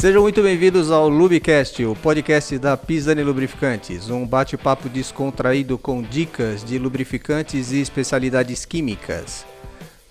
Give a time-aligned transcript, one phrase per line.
[0.00, 6.64] Sejam muito bem-vindos ao Lubicast, o podcast da Pisani Lubrificantes, um bate-papo descontraído com dicas
[6.64, 9.44] de lubrificantes e especialidades químicas.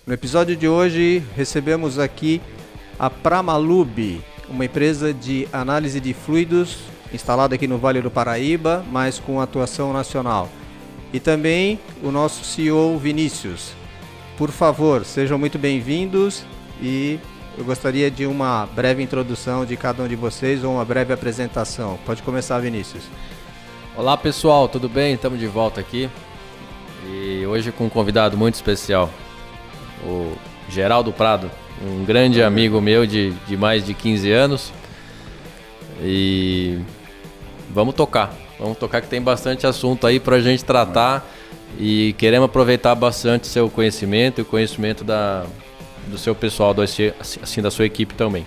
[0.06, 2.40] No episódio de hoje, recebemos aqui
[3.00, 6.78] a Pramalub, uma empresa de análise de fluidos
[7.12, 10.48] instalada aqui no Vale do Paraíba, mas com atuação nacional.
[11.12, 13.72] E também o nosso CEO Vinícius.
[14.38, 16.44] Por favor, sejam muito bem-vindos
[16.80, 17.18] e
[17.60, 21.98] eu gostaria de uma breve introdução de cada um de vocês ou uma breve apresentação.
[22.06, 23.02] Pode começar, Vinícius.
[23.94, 25.12] Olá pessoal, tudo bem?
[25.12, 26.08] Estamos de volta aqui
[27.06, 29.10] e hoje com um convidado muito especial,
[30.06, 30.32] o
[30.70, 31.50] Geraldo Prado,
[31.86, 34.72] um grande amigo meu de, de mais de 15 anos.
[36.02, 36.78] E
[37.74, 41.28] vamos tocar, vamos tocar que tem bastante assunto aí para a gente tratar
[41.78, 45.44] e queremos aproveitar bastante seu conhecimento e o conhecimento da,
[46.08, 48.46] do seu pessoal, do, assim, da sua equipe também.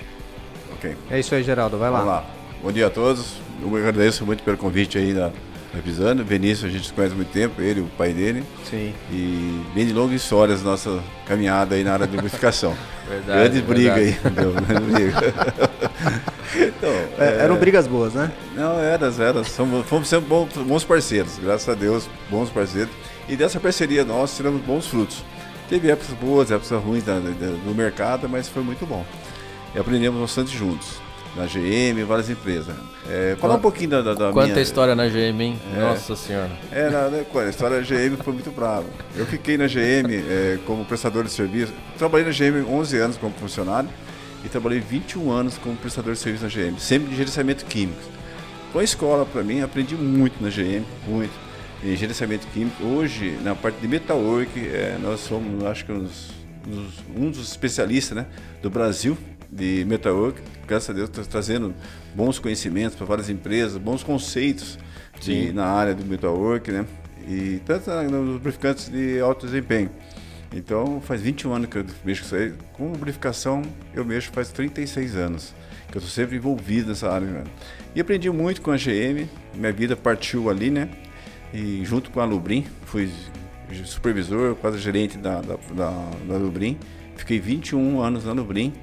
[0.73, 0.95] Ok.
[1.09, 1.97] É isso aí, Geraldo, vai lá.
[1.97, 2.25] Vamos lá.
[2.61, 3.35] Bom dia a todos.
[3.61, 5.31] Eu agradeço muito pelo convite aí da
[5.73, 6.23] Revisando.
[6.23, 8.43] Vinícius, a gente se conhece há muito tempo, ele, o pai dele.
[8.69, 8.93] Sim.
[9.11, 12.75] E bem de longas histórias nossa caminhada aí na área de lubrificação.
[13.09, 13.49] verdade.
[13.49, 15.33] Grande briga aí, grande briga.
[16.55, 17.43] então, é, é...
[17.43, 18.31] Eram brigas boas, né?
[18.55, 19.47] Não, eras, eras.
[19.47, 22.93] Fomos, fomos sempre bons, bons parceiros, graças a Deus, bons parceiros.
[23.27, 25.23] E dessa parceria nós tiramos bons frutos.
[25.73, 29.03] Teve épocas boas, épocas ruins da, da, no mercado, mas foi muito bom.
[29.73, 31.01] E aprendemos bastante juntos.
[31.35, 32.75] Na GM, várias empresas.
[33.09, 34.61] É, falar um pouquinho da, da, da Quanta minha...
[34.61, 35.59] história na GM, hein?
[35.75, 36.51] É, Nossa Senhora.
[36.71, 38.85] É, na, né, a história da GM foi muito brava.
[39.15, 41.73] Eu fiquei na GM é, como prestador de serviço.
[41.97, 43.89] Trabalhei na GM 11 anos como funcionário
[44.45, 47.99] e trabalhei 21 anos como prestador de serviço na GM, sempre de gerenciamento químico.
[48.71, 51.42] Foi uma escola para mim, aprendi muito na GM, muito
[51.83, 52.83] em gerenciamento químico.
[52.83, 56.31] Hoje, na parte de metalwork, é, nós somos, acho que, uns,
[56.67, 58.25] uns, um dos especialistas né,
[58.61, 59.17] do Brasil
[59.51, 60.41] de metalwork.
[60.65, 61.73] Graças a Deus, está trazendo
[62.15, 64.79] bons conhecimentos para várias empresas, bons conceitos
[65.21, 66.85] de, na área do metalwork, né?
[67.27, 69.89] E tanto nos lubrificantes de alto desempenho.
[70.53, 72.53] Então, faz 21 anos que eu mexo com isso aí.
[72.73, 73.61] Com lubrificação,
[73.93, 75.53] eu mexo faz 36 anos.
[75.89, 77.27] Que eu estou sempre envolvido nessa área.
[77.27, 77.43] Né?
[77.95, 79.27] E aprendi muito com a GM.
[79.55, 80.89] Minha vida partiu ali, né?
[81.53, 83.09] E junto com a Lubrim, fui
[83.85, 86.77] supervisor, quase gerente da, da, da, da Lubrim.
[87.15, 88.73] Fiquei 21 anos na Lubrim.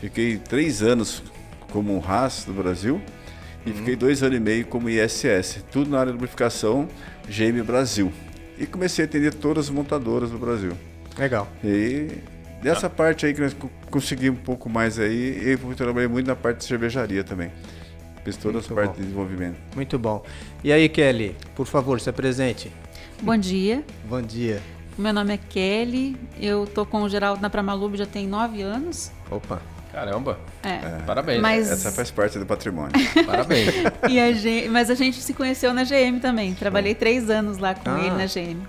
[0.00, 1.22] Fiquei 3 anos
[1.70, 3.00] como RAS do Brasil.
[3.66, 3.76] E uhum.
[3.76, 5.64] fiquei dois anos e meio como ISS.
[5.70, 6.88] Tudo na área de lubrificação,
[7.28, 8.12] GM Brasil.
[8.58, 10.72] E comecei a atender todas as montadoras do Brasil.
[11.18, 11.48] Legal.
[11.62, 12.08] E
[12.62, 12.90] dessa ah.
[12.90, 13.56] parte aí que nós
[13.90, 17.50] conseguimos um pouco mais aí, eu trabalhei muito na parte de cervejaria também.
[18.24, 18.96] Fiz toda Muito a parte bom.
[18.96, 19.56] de desenvolvimento.
[19.74, 20.24] Muito bom.
[20.62, 22.72] E aí, Kelly, por favor, se apresente.
[23.20, 23.84] Bom dia.
[24.08, 24.62] Bom dia.
[24.96, 29.10] Meu nome é Kelly, eu tô com o Geraldo na Pramalub já tem nove anos.
[29.30, 29.60] Opa.
[29.92, 30.38] Caramba.
[30.62, 30.68] É.
[30.68, 31.02] é.
[31.06, 31.40] Parabéns.
[31.40, 31.70] Mas...
[31.70, 32.92] Essa faz parte do patrimônio.
[33.26, 33.72] Parabéns.
[34.08, 36.54] e a gente, mas a gente se conheceu na GM também.
[36.54, 38.00] Trabalhei três anos lá com ah.
[38.00, 38.60] ele na GM.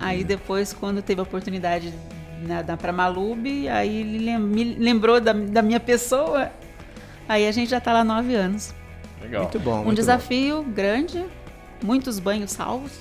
[0.00, 1.92] Aí depois, quando teve a oportunidade
[2.42, 6.50] na, na Pramalub, aí ele me lembrou da, da minha pessoa.
[7.28, 8.74] Aí a gente já está lá nove anos.
[9.22, 9.42] Legal.
[9.42, 9.80] Muito bom.
[9.80, 10.70] Um muito desafio bom.
[10.70, 11.24] grande,
[11.82, 12.92] muitos banhos salvos.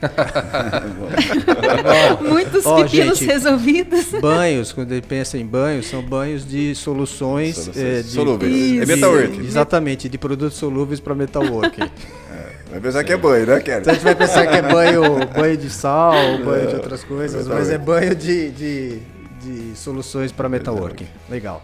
[2.26, 4.06] Muitos oh, pepinos gente, resolvidos.
[4.20, 8.80] Banhos, quando ele pensa em banhos, são banhos de soluções, soluções é, de, solúveis.
[8.80, 9.38] É metalwork.
[9.40, 11.76] Exatamente, de produtos solúveis para metalwork.
[11.82, 11.88] é,
[12.70, 13.04] vai pensar Sim.
[13.04, 13.80] que é banho, né, Kelly?
[13.80, 17.46] Então a gente vai pensar que é banho, banho de sal, banho de outras coisas,
[17.46, 18.98] mas é banho de, de,
[19.42, 21.06] de soluções para metalwork.
[21.28, 21.62] Legal.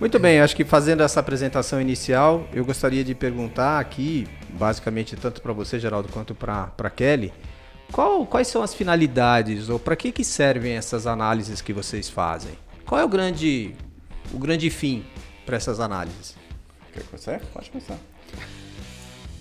[0.00, 5.40] Muito bem, acho que fazendo essa apresentação inicial, eu gostaria de perguntar aqui, basicamente tanto
[5.40, 7.32] para você, Geraldo, quanto para Kelly,
[7.92, 12.52] qual, quais são as finalidades ou para que, que servem essas análises que vocês fazem?
[12.84, 13.74] Qual é o grande,
[14.32, 15.04] o grande fim
[15.46, 16.34] para essas análises?
[16.92, 17.40] Quer começar?
[17.52, 17.98] Pode começar.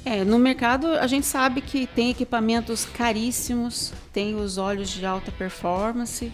[0.06, 5.31] É, no mercado a gente sabe que tem equipamentos caríssimos, tem os óleos de alta
[5.31, 6.31] performance,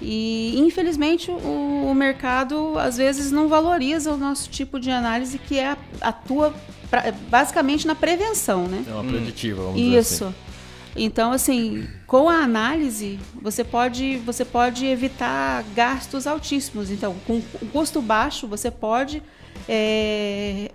[0.00, 5.58] e infelizmente o, o, mercado às vezes não valoriza o nosso tipo de análise que
[5.58, 6.54] é atua
[6.90, 8.84] pra, basicamente na prevenção, né?
[8.86, 9.90] É uma preditiva, vamos Isso.
[9.90, 10.34] dizer assim.
[10.96, 16.88] Então, assim, com a análise, você pode, você pode evitar gastos altíssimos.
[16.90, 19.20] Então, com um custo baixo, você pode
[19.68, 20.70] é,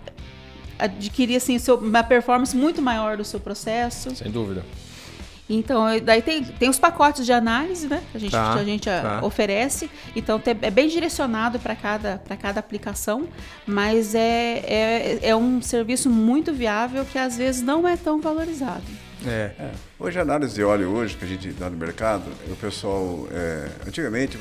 [0.78, 4.14] adquirir assim, seu, uma performance muito maior do seu processo.
[4.14, 4.64] Sem dúvida.
[5.52, 8.00] Então, daí tem, tem os pacotes de análise, né?
[8.12, 9.26] Que a gente, tá, a gente ah, tá.
[9.26, 9.90] oferece.
[10.14, 13.28] Então, é bem direcionado para cada, cada aplicação,
[13.66, 18.84] mas é, é, é um serviço muito viável que às vezes não é tão valorizado.
[19.26, 19.50] É.
[19.58, 19.70] é.
[19.98, 23.68] Hoje, a análise de óleo, hoje, que a gente dá no mercado, o pessoal, é,
[23.86, 24.38] antigamente,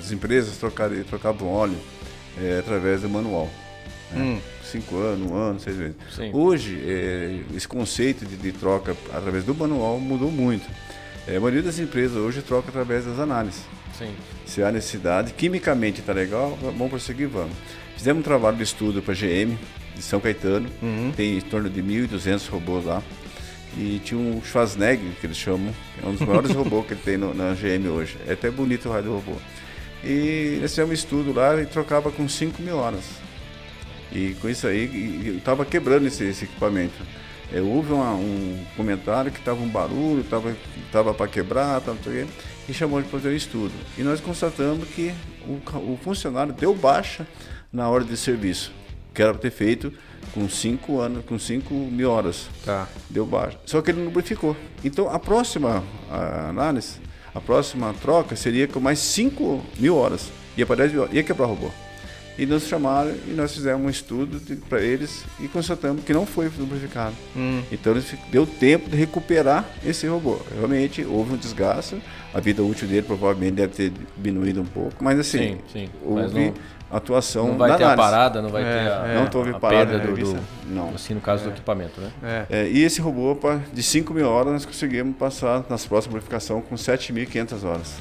[0.00, 1.76] as empresas trocavam, trocavam óleo
[2.40, 3.50] é, através do manual.
[4.14, 4.24] Né?
[4.24, 4.40] Hum.
[4.64, 5.94] Cinco anos, um ano, seis meses.
[6.14, 6.30] Sim.
[6.32, 10.66] Hoje, é, esse conceito de, de troca através do manual mudou muito.
[11.26, 13.62] É, a maioria das empresas hoje troca através das análises.
[13.98, 14.12] Sim.
[14.46, 17.56] Se há necessidade, quimicamente está legal, vamos prosseguir, vamos.
[17.96, 19.56] Fizemos um trabalho de estudo para a GM
[19.94, 20.68] de São Caetano,
[21.16, 23.00] tem em torno de 1.200 robôs lá.
[23.78, 25.72] E tinha um Schwarzenegger, que eles chamam,
[26.02, 28.16] é um dos maiores robôs que tem no- na GM hoje.
[28.26, 29.32] É até bonito o rádio robô.
[30.04, 33.04] E nós fizemos um estudo lá e trocava com 5 mil horas.
[34.12, 36.94] E com isso aí, estava quebrando esse, esse equipamento.
[37.52, 40.54] É, houve uma- um comentário que estava um barulho, estava
[40.90, 41.98] tava para quebrar, tava,
[42.68, 43.72] e chamou de fazer o estudo.
[43.98, 45.12] E nós constatamos que
[45.46, 45.52] o,
[45.92, 47.26] o funcionário deu baixa
[47.72, 48.72] na hora de serviço,
[49.12, 49.92] que era para ter feito
[50.32, 52.48] com 5 anos, com 5 mil horas.
[52.64, 52.88] Tá.
[53.10, 53.58] Deu baixa.
[53.66, 54.56] Só que ele não lubrificou.
[54.82, 56.96] Então a próxima a análise,
[57.34, 60.30] a próxima troca seria com mais 5 mil horas.
[60.56, 61.70] Ia para 10 mil horas, ia quebrar o robô.
[62.36, 66.50] E nos chamaram e nós fizemos um estudo para eles e constatamos que não foi
[66.58, 67.14] lubrificado.
[67.70, 70.38] Então eles deu tempo de recuperar esse robô.
[70.56, 71.96] Realmente houve um desgaste,
[72.34, 75.88] a vida útil dele provavelmente deve ter diminuído um pouco, mas assim, Sim, sim.
[76.04, 76.54] Mas houve não-
[76.90, 77.96] atuação Não vai ter a análise.
[78.10, 79.14] parada, não vai É, ter a, é.
[79.14, 80.90] Não houve a parada perda do, do- Não.
[80.94, 82.10] Assim, no caso do equipamento, né?
[82.22, 82.46] É.
[82.62, 83.36] É, e esse robô,
[83.72, 87.94] de 5 mil horas, nós conseguimos passar nas próximas verificações com 7.500 horas.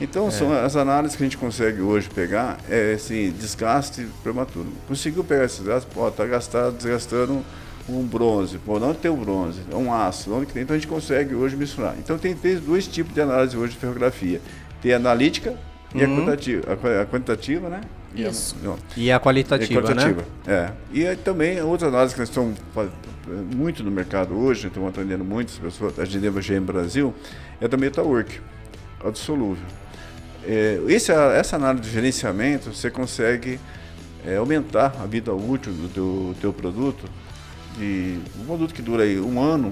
[0.00, 4.66] Então, são as análises que a gente consegue hoje pegar, é assim, desgaste prematuro.
[4.88, 7.42] Conseguiu pegar esses gastos, pô, tá gastado, desgastando
[7.88, 10.62] um bronze, pô, não tem o bronze, é um aço, onde que tem?
[10.62, 11.94] Então a gente consegue hoje misturar.
[11.98, 14.40] Então tem, tem dois tipos de análise hoje de ferrografia.
[14.80, 15.54] Tem a analítica
[15.94, 16.62] e a quantitativa.
[16.72, 17.80] A, a quantitativa, né?
[18.14, 18.56] E a- Isso.
[18.62, 18.76] não.
[18.96, 20.54] E a qualitativa, É quantitativa, né?
[20.54, 20.72] é.
[20.92, 22.56] E aí também outra análise que nós estamos
[23.54, 27.14] muito no mercado hoje, estamos atendendo muitas pessoas, a gente GM Brasil,
[27.60, 28.61] é da Metalwork, a
[29.10, 29.64] do solúvel.
[30.46, 33.58] É, esse, essa análise de gerenciamento, você consegue
[34.26, 37.04] é, aumentar a vida útil do teu, teu produto,
[37.78, 39.70] de um produto que dura aí um ano,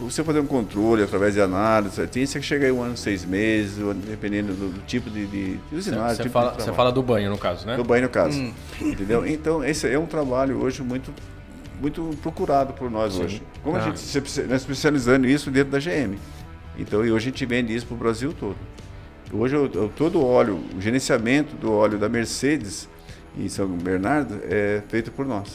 [0.00, 3.24] você fazer um controle através de análise, tem esse que chega aí um ano, seis
[3.24, 3.76] meses,
[4.08, 6.16] dependendo do, do tipo de, de, de usinagem.
[6.16, 7.76] Você tipo fala, de você fala do banho, no caso, né?
[7.76, 8.52] Do banho no caso.
[8.80, 9.24] Entendeu?
[9.26, 11.12] Então, esse é um trabalho hoje muito,
[11.80, 13.40] muito procurado por nós hoje.
[13.62, 13.82] Como a Ah.
[13.84, 16.18] gente se espe- nós especializando isso dentro da GM.
[16.78, 18.56] Então, e hoje a gente vende isso para o Brasil todo.
[19.32, 22.88] Hoje, o- o- todo o óleo, o gerenciamento do óleo da Mercedes
[23.38, 25.48] em São Bernardo é feito por nós.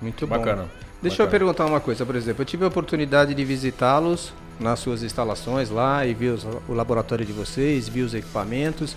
[0.00, 0.38] Muito bom.
[0.38, 0.62] Bacana.
[1.02, 1.30] Deixa eu Bacana.
[1.30, 6.06] perguntar uma coisa, por exemplo, eu tive a oportunidade de visitá-los nas suas instalações lá
[6.06, 8.96] e vi os- o laboratório de vocês, vi os equipamentos.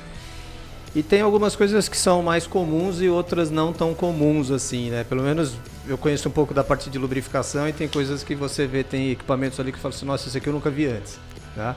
[0.96, 5.04] E tem algumas coisas que são mais comuns e outras não tão comuns assim, né?
[5.04, 5.54] Pelo menos
[5.88, 9.10] eu conheço um pouco da parte de lubrificação e tem coisas que você vê, tem
[9.12, 11.18] equipamentos ali que fala assim, nossa, isso aqui eu nunca vi antes,
[11.56, 11.76] tá?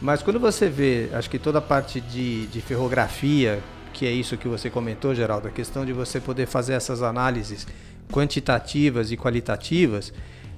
[0.00, 3.60] Mas quando você vê, acho que toda a parte de, de ferrografia,
[3.92, 7.66] que é isso que você comentou, Geraldo, a questão de você poder fazer essas análises
[8.12, 10.12] quantitativas e qualitativas,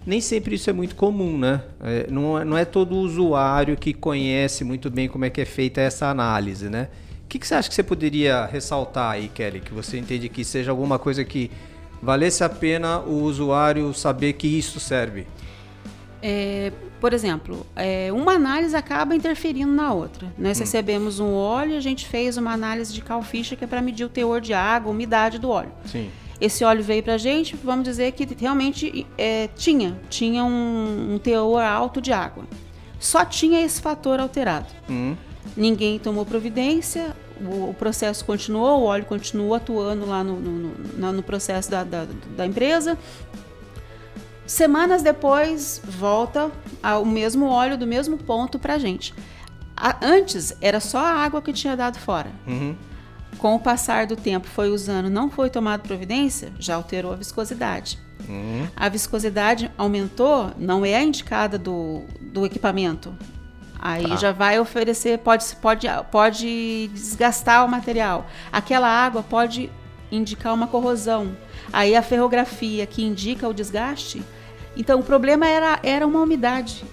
[0.06, 1.62] nem sempre isso é muito comum, né?
[1.82, 5.44] É, não, é, não é todo usuário que conhece muito bem como é que é
[5.44, 6.88] feita essa análise, né?
[7.24, 10.44] O que, que você acha que você poderia ressaltar aí, Kelly, que você entende que
[10.44, 11.50] seja alguma coisa que
[12.00, 15.26] valesse a pena o usuário saber que isso serve?
[16.28, 20.26] É, por exemplo, é, uma análise acaba interferindo na outra.
[20.36, 23.66] Nós recebemos um óleo e a gente fez uma análise de cal ficha que é
[23.66, 25.70] para medir o teor de água, a umidade do óleo.
[25.84, 26.10] Sim.
[26.40, 31.18] Esse óleo veio para a gente, vamos dizer que realmente é, tinha, tinha um, um
[31.20, 32.44] teor alto de água.
[32.98, 34.66] Só tinha esse fator alterado.
[34.90, 35.14] Hum,
[35.56, 41.12] Ninguém tomou providência, o, o processo continuou, o óleo continuou atuando lá no, no, no-
[41.12, 42.04] no processo da, da,
[42.36, 42.98] da empresa.
[44.46, 46.50] Semanas depois, volta
[46.82, 49.12] ao mesmo óleo do mesmo ponto para a gente.
[49.76, 52.30] A- antes, era só a água que tinha dado fora.
[52.46, 52.74] uhum,
[53.38, 57.98] Com o passar do tempo, foi usando, não foi tomado providência, já alterou a viscosidade.
[58.28, 58.66] uhum.
[58.76, 63.14] A viscosidade aumentou, não é a indicada do, do equipamento.
[63.78, 64.16] Aí Tá.
[64.16, 68.26] já vai oferecer, pode, pode, pode desgastar o material.
[68.50, 69.70] Aquela água pode
[70.10, 71.36] indicar uma corrosão.
[71.72, 74.22] Aí a ferrografia que indica o desgaste.
[74.76, 76.84] Então o problema era, era uma umidade.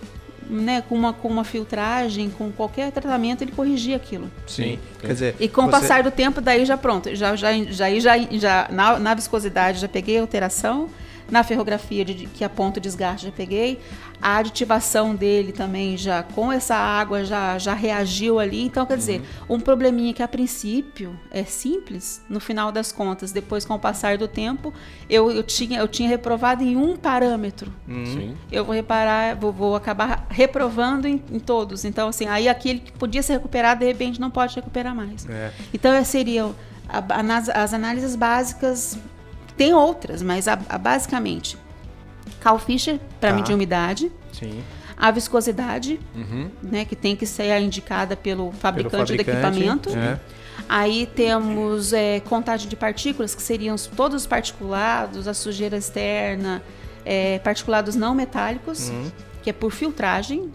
[0.50, 0.84] Né?
[0.88, 4.30] Com, uma, com uma filtragem, com qualquer tratamento, ele corrigia aquilo.
[4.46, 4.78] Sim.
[5.00, 7.16] Quer dizer, E com o você- passar do tempo, daí já pronto.
[7.16, 10.90] Já, já, já, já, já na, na viscosidade já peguei a alteração.
[11.32, 13.80] Na ferrografia de, que aponta o desgaste já peguei.
[14.26, 18.64] A aditivação dele também já com essa água já, já reagiu ali.
[18.64, 23.66] Então, quer dizer, um probleminha que a princípio é simples, no final das contas, depois
[23.66, 24.74] com o passar do tempo,
[25.10, 28.34] eu, eu, tinha, eu tinha reprovado em um parâmetro Sim.
[28.50, 31.84] eu vou reparar, vou, vou acabar reprovando em, em todos.
[31.84, 35.28] Então, assim, aí aquele que podia ser recuperado, de repente não pode recuperar mais.
[35.28, 35.52] É.
[35.74, 36.56] Então, eh, seriam
[37.54, 38.98] as análises básicas
[39.56, 41.58] Tem outras, mas a, a, basicamente,
[42.44, 43.36] Cal Fischer para Tá.
[43.38, 44.62] medir umidade, Sim.
[44.98, 45.98] a viscosidade,
[46.62, 49.90] né, que tem que ser indicada pelo fabricante, Pelo do equipamento.
[49.98, 50.20] é.
[50.70, 56.62] Aí temos é, contagem de partículas, que seriam os- todos os particulados, a sujeira externa,
[57.06, 59.12] é, particulados não metálicos, Uhum.
[59.42, 60.52] que é por filtragem.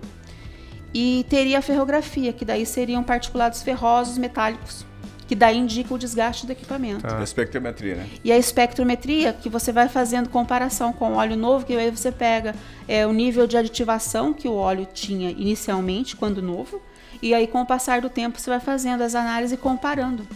[0.94, 4.86] E teria a ferrografia, que daí seriam particulados ferrosos metálicos,
[5.28, 7.02] que daí indica o desgaste do equipamento.
[7.02, 7.18] Tá.
[7.18, 8.08] A espectrometria, né?
[8.24, 12.10] E a espectrometria, que você vai fazendo comparação com o óleo novo, que aí você
[12.10, 12.54] pega
[12.88, 16.80] é, o nível de aditivação que o óleo tinha inicialmente, quando novo,
[17.20, 20.26] e aí com o passar do tempo você vai fazendo as análises e comparando.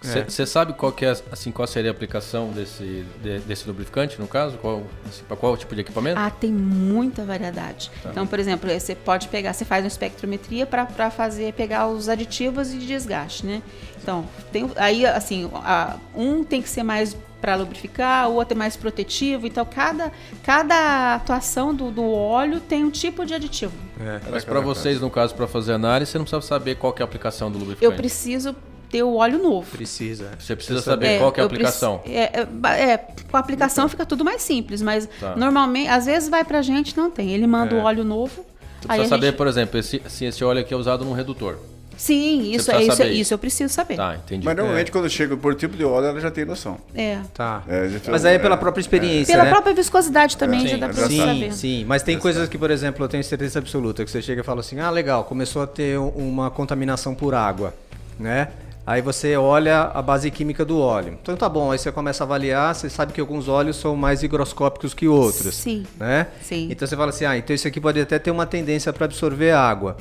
[0.00, 4.26] Você sabe qual que é, assim, qual seria a aplicação desse, de- desse lubrificante, no
[4.28, 4.56] caso?
[4.58, 6.18] Qual, assim, para qual tipo de equipamento?
[6.20, 7.90] Ah, tem muita variedade.
[8.04, 12.72] Então, por exemplo, você pode pegar, você faz uma espectrometria para fazer pegar os aditivos
[12.72, 13.62] e desgaste, né?
[14.02, 18.58] Então, tem, aí assim, a- um tem que ser mais para lubrificar, o outro é
[18.58, 19.46] mais protetivo.
[19.46, 20.10] Então, cada,
[20.42, 23.72] cada atuação do, do óleo tem um tipo de aditivo.
[24.00, 24.20] É.
[24.30, 27.04] Mas para vocês, no caso, para fazer análise, você não precisa saber qual que é
[27.04, 27.84] a aplicação do lubrificante.
[27.92, 28.54] Eu preciso
[28.90, 29.70] ter o óleo novo.
[29.70, 30.30] Precisa.
[30.38, 32.00] Você precisa saber qual que é a preci- aplicação.
[32.06, 32.98] É, é, é,
[33.30, 35.34] com a aplicação fica tudo mais simples, mas Tá.
[35.36, 37.30] normalmente, às vezes vai pra gente, não tem.
[37.32, 37.78] Ele manda É.
[37.78, 38.44] o óleo novo.
[38.80, 41.12] Você precisa a saber, gente- por exemplo, esse, assim, esse óleo aqui é usado num
[41.12, 41.56] redutor.
[41.96, 43.96] Sim, isso, é, isso, isso eu preciso saber.
[43.96, 44.44] Tá, entendi.
[44.44, 46.76] Mas normalmente quando chega por tipo de óleo, ela já tem noção.
[46.94, 47.18] É.
[47.32, 47.62] Tá.
[47.66, 49.50] É, Mas aí é pela é, própria experiência, Pela né?
[49.50, 51.52] própria viscosidade também Sim, já dá pra Sim, saber.
[51.54, 51.84] sim.
[51.86, 54.60] Mas tem coisas que, por exemplo, eu tenho certeza absoluta, que você chega e fala
[54.60, 57.72] assim, ah, legal, começou a ter um- uma contaminação por água,
[58.20, 58.48] né?
[58.86, 61.18] Aí você olha a base química do óleo.
[61.20, 64.22] Então tá bom, aí você começa a avaliar, você sabe que alguns óleos são mais
[64.22, 65.56] higroscópicos que outros.
[65.56, 65.84] Sim.
[65.98, 66.28] Né?
[66.40, 66.68] Sim.
[66.70, 69.50] Então você fala assim, ah, então isso aqui pode até ter uma tendência para absorver
[69.50, 69.96] água.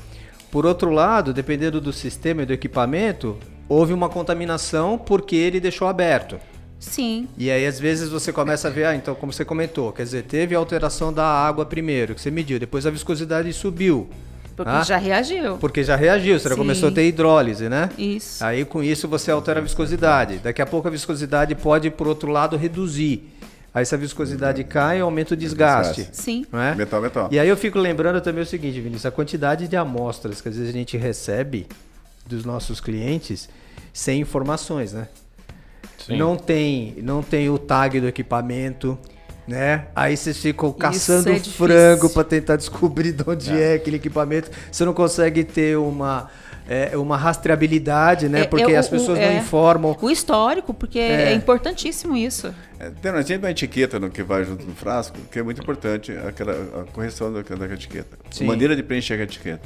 [0.52, 3.38] Por outro lado, dependendo do sistema e do equipamento,
[3.68, 6.38] houve uma contaminação porque ele deixou aberto.
[6.80, 7.28] Sim.
[7.36, 10.24] E aí, às vezes, você começa a ver, ah, então, como você comentou, quer dizer,
[10.24, 14.08] teve alteração da água primeiro, que você mediu, depois a viscosidade subiu.
[14.56, 15.58] Porque Ah, já reagiu.
[15.58, 17.90] Porque já reagiu, você já começou a ter hidrólise, né?
[17.98, 18.44] Isso.
[18.44, 20.38] Aí, com isso, você altera a viscosidade.
[20.38, 23.30] Daqui a pouco, a viscosidade pode, por outro lado, reduzir.
[23.74, 25.96] Aí, se a viscosidade cai, aumenta o desgaste.
[25.96, 26.22] Desgaste.
[26.24, 26.46] Sim.
[26.50, 26.74] Não é?
[26.74, 27.28] Metal, metal.
[27.30, 30.56] E aí eu fico lembrando também o seguinte, Vinícius, a quantidade de amostras que às
[30.56, 31.68] vezes a gente recebe
[32.26, 33.50] dos nossos clientes
[33.92, 35.10] sem informações, né?
[36.06, 36.18] Sim.
[36.18, 38.98] Não tem, não tem o tag do equipamento,
[39.48, 39.86] né?
[39.96, 43.76] Aí vocês ficam caçando é frango para tentar descobrir de onde é.
[43.76, 44.50] aquele equipamento.
[44.72, 46.30] Você não consegue ter uma
[46.68, 48.42] é, uma rastreabilidade, né?
[48.42, 49.38] É, Porque é o- as pessoas o- não é.
[49.38, 49.96] informam.
[50.02, 52.54] O histórico, porque é, importantíssimo isso.
[52.80, 55.62] É, tem, nós temos uma etiqueta no que vai junto no frasco, que é muito
[55.62, 58.18] importante, aquela, a correção da, da etiqueta.
[58.32, 58.46] Sim.
[58.46, 59.62] A maneira de preencher a etiqueta.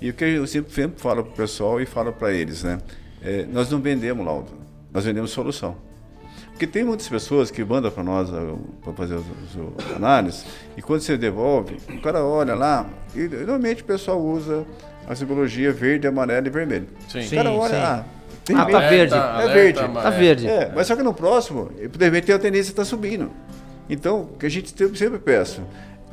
[0.00, 2.78] E o que eu sempre, sempre falo para o pessoal e falo para eles, né?
[3.20, 4.52] É, nós não vendemos laudo,
[4.92, 5.76] nós vendemos solução.
[6.54, 8.30] Porque tem muitas pessoas que mandam para nós
[8.82, 10.46] para fazer os, os análises,
[10.76, 14.64] e quando você devolve, o cara olha lá, e normalmente o pessoal usa
[15.08, 16.86] a simbologia verde, amarelo e vermelho.
[17.08, 17.26] Sim.
[17.26, 17.80] O cara Sim, olha, sim.
[17.80, 18.04] ah,
[18.44, 19.14] tem Ah, tá verde.
[19.14, 19.14] verde.
[19.14, 19.80] É verde.
[19.80, 20.46] Tá verde.
[20.48, 23.32] É, mas só que no próximo, de repente tem a tendência a estar subindo.
[23.90, 25.18] Então, o que a gente sempre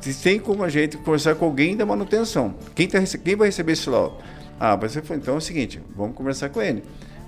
[0.00, 2.56] se tem como a gente conversar com alguém da manutenção.
[2.74, 4.16] Quem, tá, quem vai receber esse laudo?
[4.58, 6.82] Ah, mas você falou, então é o seguinte, vamos conversar com ele.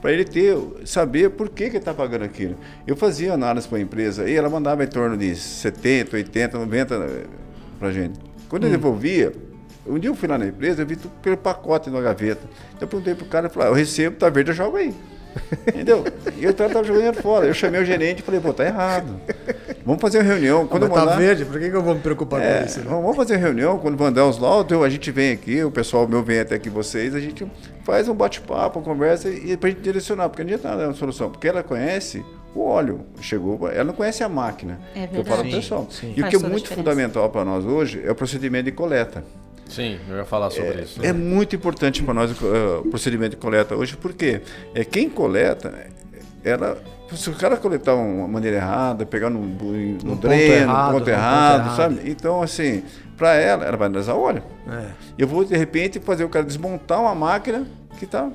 [0.04, 2.56] Para ele ter, saber por que, que ele está pagando aquilo.
[2.87, 7.08] Eu fazia análise para a empresa e ela mandava em torno de 70, 80, 90
[7.78, 8.20] para a gente.
[8.46, 9.32] Quando eu devolvia,
[9.87, 12.42] um dia eu fui lá na empresa, eu vi tudo pelo pacote na gaveta.
[12.78, 14.94] Eu perguntei pro cara, ele falou, ah, eu recebo, tá verde, eu jogo aí.
[15.68, 16.04] Entendeu?
[16.38, 17.46] E o cara tava jogando dinheiro fora.
[17.46, 19.20] Eu chamei o gerente e falei, pô, tá errado.
[19.84, 20.66] Vamos fazer uma reunião.
[20.66, 21.18] Quando eu Mas tá mandar...
[21.18, 22.78] verde, por que, que eu vou me preocupar É, com isso?
[22.80, 22.86] né?
[22.88, 26.40] vamos fazer reunião, quando mandar os laudos, a gente vem aqui, o pessoal meu vem
[26.40, 27.46] até aqui vocês, a gente
[27.84, 31.30] faz um bate-papo, uma conversa e pra gente direcionar, porque não adianta nada uma solução,
[31.30, 32.24] porque ela conhece
[32.54, 34.78] o óleo, chegou, ela não conhece a máquina.
[34.94, 35.56] É eu falo pro verdade.
[35.56, 35.86] pessoal.
[35.90, 36.14] Sim, sim.
[36.16, 39.24] E o Faz que é muito fundamental para nós hoje é o procedimento de coleta.
[39.68, 41.04] Sim, eu ia falar sobre isso.
[41.04, 44.40] É muito importante para nós uh, o procedimento de coleta hoje, porque
[44.75, 45.87] é, quem coleta,
[46.44, 46.78] ela,
[47.12, 50.87] se o cara coletar uma maneira errada, pegar no, no, Num no ponto dreno, errado,
[50.87, 51.76] no ponto ponto errado, errado.
[51.76, 52.11] sabe?
[52.11, 52.83] Então, assim,
[53.16, 54.42] para ela, ela vai analisar óleo.
[54.68, 54.87] É.
[55.18, 57.66] Eu vou, de repente, fazer o cara desmontar uma máquina
[57.99, 58.30] que está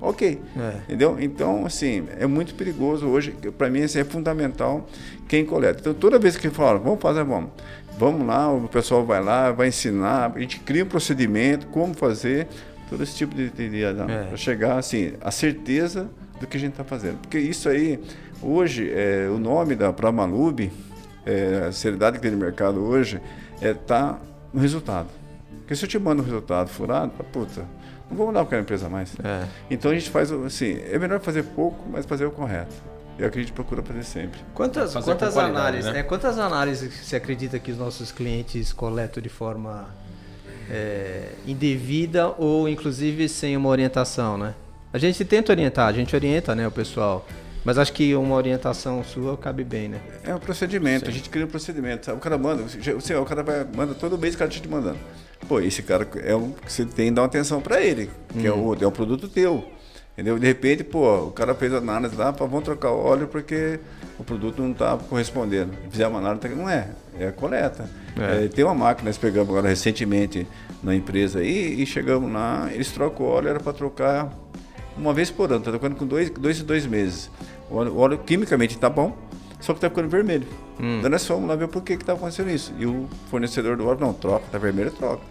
[0.00, 0.40] ok.
[0.56, 0.72] É.
[0.84, 1.16] Entendeu?
[1.20, 3.32] Então, assim, é muito perigoso hoje.
[3.56, 4.86] Para mim, assim, é fundamental
[5.28, 5.80] quem coleta.
[5.80, 7.50] Então, toda vez que fala, vamos fazer, vamos.
[7.98, 12.46] Vamos lá, o pessoal vai lá, vai ensinar, a gente cria um procedimento, como fazer,
[12.88, 14.24] todo esse tipo de, de, de É.
[14.28, 16.08] para chegar, assim, a certeza
[16.40, 17.18] do que a gente está fazendo.
[17.18, 17.98] Porque isso aí,
[18.40, 20.70] hoje, é, o nome da Pramalube,
[21.26, 23.20] é, a seriedade que tem no mercado hoje,
[23.60, 24.18] é tá
[24.52, 25.08] no resultado.
[25.58, 27.64] Porque se eu te mando um resultado furado, puta,
[28.08, 29.12] não vou mandar para aquela empresa mais.
[29.22, 29.44] É.
[29.68, 32.74] Então a gente faz assim, é melhor fazer pouco, mas fazer o correto.
[33.18, 34.40] É o que a gente procura fazer sempre.
[34.54, 36.00] Quantas, Fazer quantas com qualidade, análises, né?
[36.00, 39.88] é, quantas análises você acredita que os nossos clientes coletam de forma
[40.70, 44.54] é, indevida ou inclusive sem uma orientação, né?
[44.92, 47.26] A gente tenta orientar, a gente orienta, né, o pessoal.
[47.64, 50.00] Mas acho que uma orientação sua cabe bem, né?
[50.24, 52.10] É um procedimento, a gente cria um procedimento.
[52.12, 54.98] O cara manda, você, o cara vai, manda todo mês o cara tá te mandando.
[55.46, 58.46] Pô, esse cara é um que você tem que dar uma atenção para ele, que
[58.46, 59.64] é, o, é um produto teu.
[60.18, 60.36] Entendeu?
[60.36, 63.78] De repente, pô, o cara fez análise lá, pô, vamos trocar o óleo porque
[64.18, 65.72] o produto não está correspondendo.
[65.88, 67.88] Fizemos uma análise, não é, é a coleta.
[68.18, 68.46] É.
[68.46, 70.44] É, tem uma máquina, nós pegamos agora recentemente
[70.82, 74.36] na empresa aí e chegamos lá, eles trocam o óleo, era para trocar
[74.96, 77.30] uma vez por ano, tá trocando com dois, dois, dois meses.
[77.70, 79.16] O óleo, o óleo quimicamente está bom,
[79.60, 80.48] só que está ficando vermelho.
[80.98, 82.74] Então nós fomos lá ver por que está acontecendo isso.
[82.76, 85.22] E o fornecedor do óleo, não, troca, está vermelho, troca.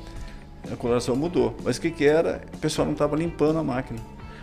[0.72, 1.54] A coloração mudou.
[1.62, 2.42] Mas o que, que era?
[2.54, 4.00] O pessoal não estava limpando a máquina.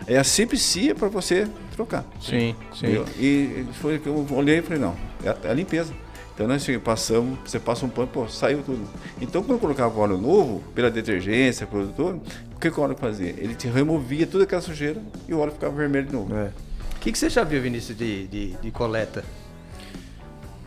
[0.07, 2.05] Aí a é para você trocar.
[2.21, 3.05] Sim, Entendeu?
[3.17, 5.93] E foi que eu olhei e falei, não, é a, é a limpeza.
[6.35, 8.85] Então nós passamos, você passa um pano, pô, saiu tudo.
[9.21, 12.21] Então quando eu colocava o óleo novo, pela detergência, tudo,
[12.53, 13.29] o que, que o óleo fazia?
[13.29, 16.35] Ele te removia toda aquela sujeira e o óleo ficava vermelho de novo.
[16.35, 16.51] É.
[16.97, 19.23] O que, que você já viu, Vinícius, de, de, de coleta?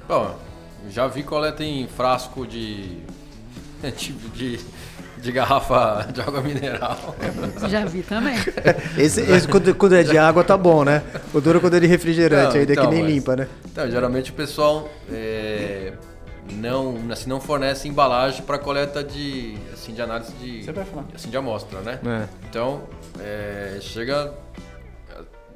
[0.08, 0.38] Bom,
[0.90, 2.98] já vi coleta em frasco de.
[3.96, 4.58] tipo de,
[5.20, 7.14] de garrafa de água mineral.
[7.68, 8.36] Já vi também.
[8.96, 11.02] Esse, esse quando, quando é de água tá bom, né?
[11.34, 13.48] O duro é quando é de refrigerante, Não, ainda então, que nem mas- limpa, né?
[13.66, 15.92] Então, geralmente o pessoal é,
[16.52, 21.04] não, assim, não fornece embalagem para coleta de, assim, de análise de, Você vai falar.
[21.14, 21.98] assim, de amostra, né?
[22.06, 22.28] É.
[22.48, 22.82] Então,
[23.20, 24.32] é, chega.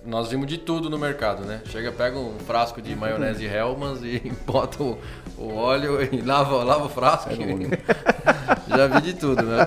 [0.04, 1.60] Nós vimos de tudo no mercado, né?
[1.66, 4.98] Chega, pega um frasco de maionese Hellmann's e bota o,
[5.38, 7.30] o óleo e lava, lava o frasco.
[8.68, 9.66] Já vi de tudo, né?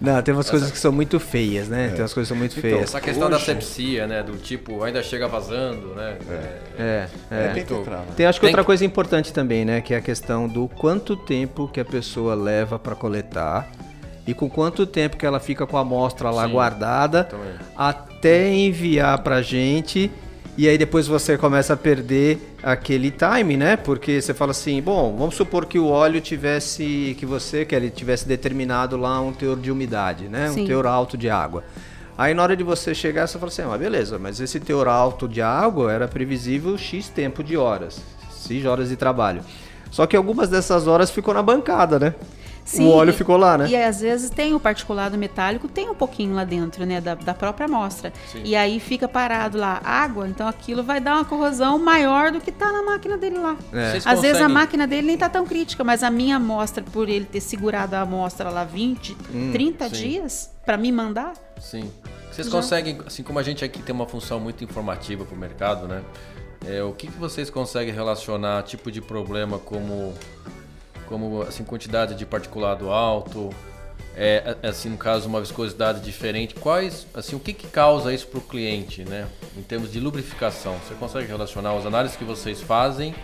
[0.00, 1.88] Não, tem umas coisas que são muito feias, né?
[1.88, 2.82] Tem umas coisas que são muito Então, feias.
[2.84, 4.22] Essa questão da sepsia, né?
[4.22, 6.16] Do tipo, ainda chega vazando, né?
[6.28, 7.48] É, É, é.
[7.54, 8.04] bem tô- tetrava.
[8.16, 9.80] Tem acho que Tem outra que- coisa importante também, né?
[9.80, 13.68] Que é a questão do quanto tempo que a pessoa leva para coletar
[14.26, 17.54] e com quanto tempo que ela fica com a amostra lá Sim, guardada também.
[17.76, 20.10] até enviar pra gente.
[20.58, 23.76] E aí depois você começa a perder aquele time, né?
[23.76, 27.88] Porque você fala assim, bom, vamos supor que o óleo tivesse, que você, que ele
[27.88, 30.50] tivesse determinado lá um teor de umidade, né?
[30.50, 30.66] Um Sim.
[30.66, 31.64] teor alto de água.
[32.18, 34.86] Aí na hora de você chegar, você fala assim, ah, mas beleza, mas esse teor
[34.86, 38.02] alto de água era previsível X tempo de horas,
[38.46, 39.42] X horas de trabalho.
[39.90, 42.14] Só que algumas dessas horas ficou na bancada, né?
[42.76, 43.68] Sim, o óleo e- ficou lá, né?
[43.68, 47.34] E às vezes tem o particulado metálico, tem um pouquinho lá dentro, né, da, da
[47.34, 48.12] própria amostra.
[48.30, 48.42] Sim.
[48.44, 52.52] E aí fica parado lá água, então aquilo vai dar uma corrosão maior do que
[52.52, 53.56] tá na máquina dele lá.
[53.72, 53.96] É.
[53.96, 57.08] Às vezes a conseguem- máquina dele nem tá tão crítica, mas a minha amostra, por
[57.08, 59.14] ele ter segurado a amostra lá 20,
[59.52, 59.94] 30 sim.
[59.94, 61.90] dias para me mandar, Sim.
[62.32, 62.52] Vocês Já.
[62.52, 66.02] conseguem, assim como a gente aqui tem uma função muito informativa para o mercado, né?
[66.64, 70.14] É, o que, que vocês conseguem relacionar tipo de problema como,
[71.10, 73.50] como assim, quantidade de particulado alto,
[74.16, 76.54] é, a- assim, no caso, uma viscosidade diferente?
[76.54, 79.26] Quais, assim, o que, que causa isso para o cliente, né?
[79.58, 83.14] Em termos de lubrificação, você consegue relacionar as análises que vocês fazem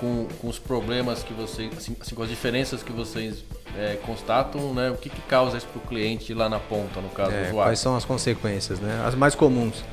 [0.00, 3.44] com, com os problemas que vocês, assim, assim, com as diferenças que vocês
[3.76, 4.90] é, constatam, né?
[4.90, 7.42] O que, que causa isso para o cliente lá na ponta, no caso do É,
[7.42, 7.68] usuário?
[7.70, 9.02] quais são as consequências, né?
[9.06, 9.84] As mais comuns.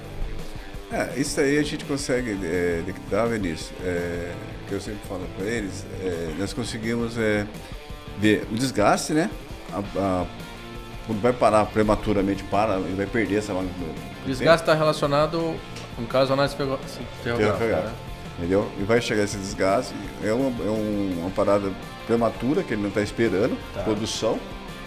[0.91, 4.31] É, isso aí a gente consegue é, detectar, Vinícius, é,
[4.73, 7.45] que eu sempre falo para eles, é, nós conseguimos é,
[8.19, 9.29] ver o desgaste, né?
[9.71, 10.25] A- a-
[11.05, 13.53] quando vai parar prematuramente, para e vai perder essa.
[13.53, 13.65] O
[14.25, 15.55] desgaste está relacionado,
[15.97, 16.79] no caso, à análise ferro-
[17.23, 17.93] ferrográfica, né?
[18.39, 18.67] Entendeu?
[18.79, 19.93] E vai chegar esse desgaste.
[20.23, 21.69] É uma, é um- uma parada
[22.07, 23.81] prematura que ele não está esperando, Tá.
[23.83, 24.39] produção,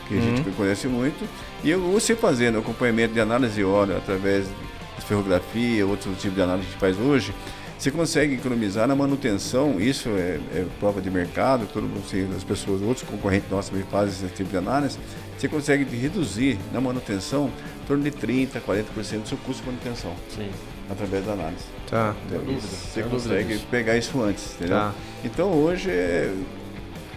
[0.09, 1.29] que a gente conhece muito.
[1.63, 6.43] E eu- você fazendo acompanhamento de análise de óleo através de ferrografia, outro tipo de
[6.43, 7.33] análise que a gente faz hoje,
[7.79, 9.81] você consegue economizar na manutenção.
[9.81, 13.85] Isso é, é prova de mercado, todo mundo, assim, as pessoas, outros concorrentes nossos também
[13.91, 14.99] fazem esse tipo de análise.
[15.39, 17.51] Você consegue reduzir na manutenção
[17.83, 18.85] em torno de 30%, 40%
[19.23, 20.49] do seu custo de manutenção Sim.
[20.91, 21.65] através da análise.
[21.91, 22.15] Tá.
[22.27, 23.67] Então, dúvida, Você consegue disso.
[23.71, 24.77] pegar isso antes, entendeu?
[24.79, 24.95] Tá.
[25.23, 26.33] Então hoje é,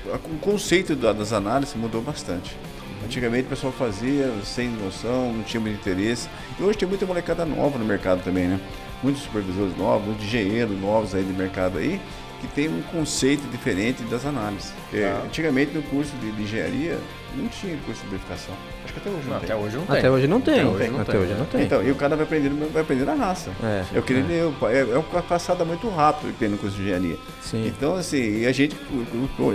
[0.05, 2.57] o conceito da- das análises mudou bastante.
[3.05, 6.27] Antigamente o pessoal fazia sem noção, não tinha muito interesse.
[6.59, 8.59] E hoje tem muita molecada nova no mercado também, né?
[9.01, 11.99] Muitos supervisores novos, muitos engenheiros novos aí de mercado aí,
[12.41, 14.73] que tem um conceito diferente das análises.
[14.91, 15.23] Tá.
[15.25, 16.97] Antigamente no curso de, de engenharia
[17.35, 18.55] não tinha curso de verificação.
[18.83, 19.39] Acho que até hoje não, Não,
[19.87, 19.97] tem.
[19.97, 20.53] até hoje não tem.
[20.59, 20.89] Até hoje não tem.
[20.89, 21.63] Até hoje não Até tem, hoje não tem.
[21.63, 23.51] Então, e o cara vai aprendendo, vai aprender na raça.
[23.63, 23.83] É.
[23.93, 27.17] Eu queria ler, é, é uma passada muito rápido que tem no curso de engenharia.
[27.41, 27.67] Sim.
[27.67, 28.75] Então, assim, e a gente,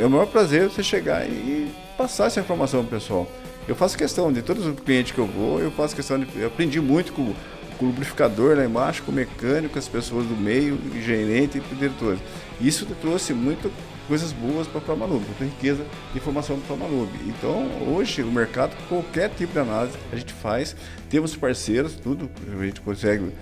[0.00, 3.26] é o maior prazer você chegar e passar essa informação pro pessoal.
[3.66, 6.48] Eu faço questão de todos os clientes que eu vou, eu faço questão de, eu
[6.48, 7.32] aprendi muito com
[7.78, 12.20] com o lubrificador lá embaixo, com o mecânico, as pessoas do meio, gerente e diretores.
[12.60, 13.70] Isso trouxe muitas
[14.06, 17.10] coisas boas para a Promalub, muita riqueza de informação para a Promalub.
[17.26, 20.76] Então, hoje, o mercado, qualquer tipo de análise, a gente faz,
[21.08, 23.32] temos parceiros, tudo, a gente consegue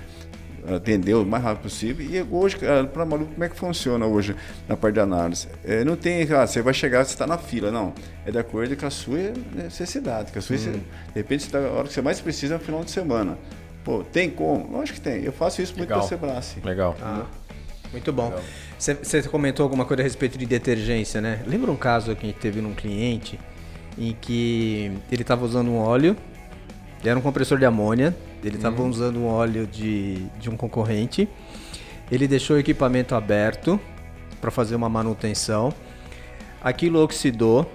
[0.67, 2.07] atender o mais rápido possível.
[2.07, 2.57] E hoje,
[2.93, 4.37] para maluco, como é que funciona hoje
[4.69, 5.49] na parte de análise?
[5.65, 7.93] É, não tem, ah, você vai chegar, você está na fila, não.
[8.25, 10.59] É de acordo com a sua necessidade, com a sua, hum.
[10.59, 10.83] de
[11.15, 13.37] repente, tá, a hora que você mais precisa é no final de semana.
[13.85, 14.71] Pô, tem como?
[14.71, 15.23] Lógico que tem.
[15.23, 16.41] Eu faço isso muito para Sebrae.
[16.65, 16.97] Legal.
[17.03, 17.27] Ah,
[17.93, 18.33] muito bom.
[18.79, 21.43] Você comentou alguma coisa a respeito de detergência, né?
[21.47, 23.39] Lembra um caso que a gente teve num cliente
[23.99, 26.17] em que ele estava usando um óleo,
[27.05, 28.89] era um compressor de amônia, ele estava uhum.
[28.89, 31.29] usando um óleo de, de um concorrente.
[32.11, 33.81] Ele deixou o equipamento aberto
[34.41, 35.73] para fazer uma manutenção.
[36.63, 37.71] Aquilo oxidou,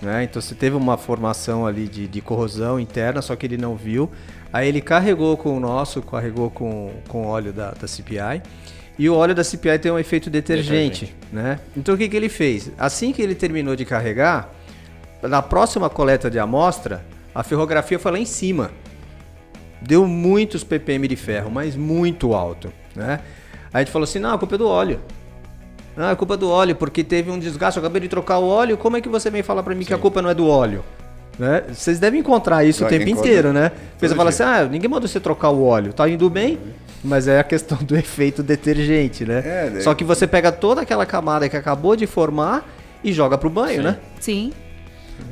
[0.00, 0.24] né?
[0.24, 4.10] Então você teve uma formação ali de, de corrosão interna, só que ele não viu.
[4.56, 8.42] Aí ele carregou com o nosso, carregou com, com o óleo da, da CPI.
[8.98, 11.16] E o óleo da CPI tem um efeito detergente, detergente.
[11.30, 11.60] né?
[11.76, 12.70] Então o que, que ele fez?
[12.78, 14.50] Assim que ele terminou de carregar,
[15.22, 18.70] na próxima coleta de amostra, a ferrografia foi lá em cima
[19.80, 23.20] deu muitos ppm de ferro, mas muito alto, né?
[23.72, 25.00] Aí a gente falou assim, não, a culpa é do óleo.
[25.96, 28.48] Não, a culpa é do óleo, porque teve um desgaste, eu acabei de trocar o
[28.48, 29.88] óleo, como é que você vem falar para mim Sim.
[29.88, 30.84] que a culpa não é do óleo?
[31.38, 31.64] Né?
[31.68, 33.70] Vocês devem encontrar isso o tempo inteiro, né?
[33.98, 36.58] Você fala assim, ah, ninguém mandou você trocar o óleo, tá indo bem,
[37.04, 39.42] mas é a questão do efeito detergente, né?
[39.44, 39.82] É, daí...
[39.82, 42.66] Só que você pega toda aquela camada que acabou de formar
[43.04, 43.82] e joga pro banho, Sim.
[43.82, 43.98] né?
[44.18, 44.52] Sim.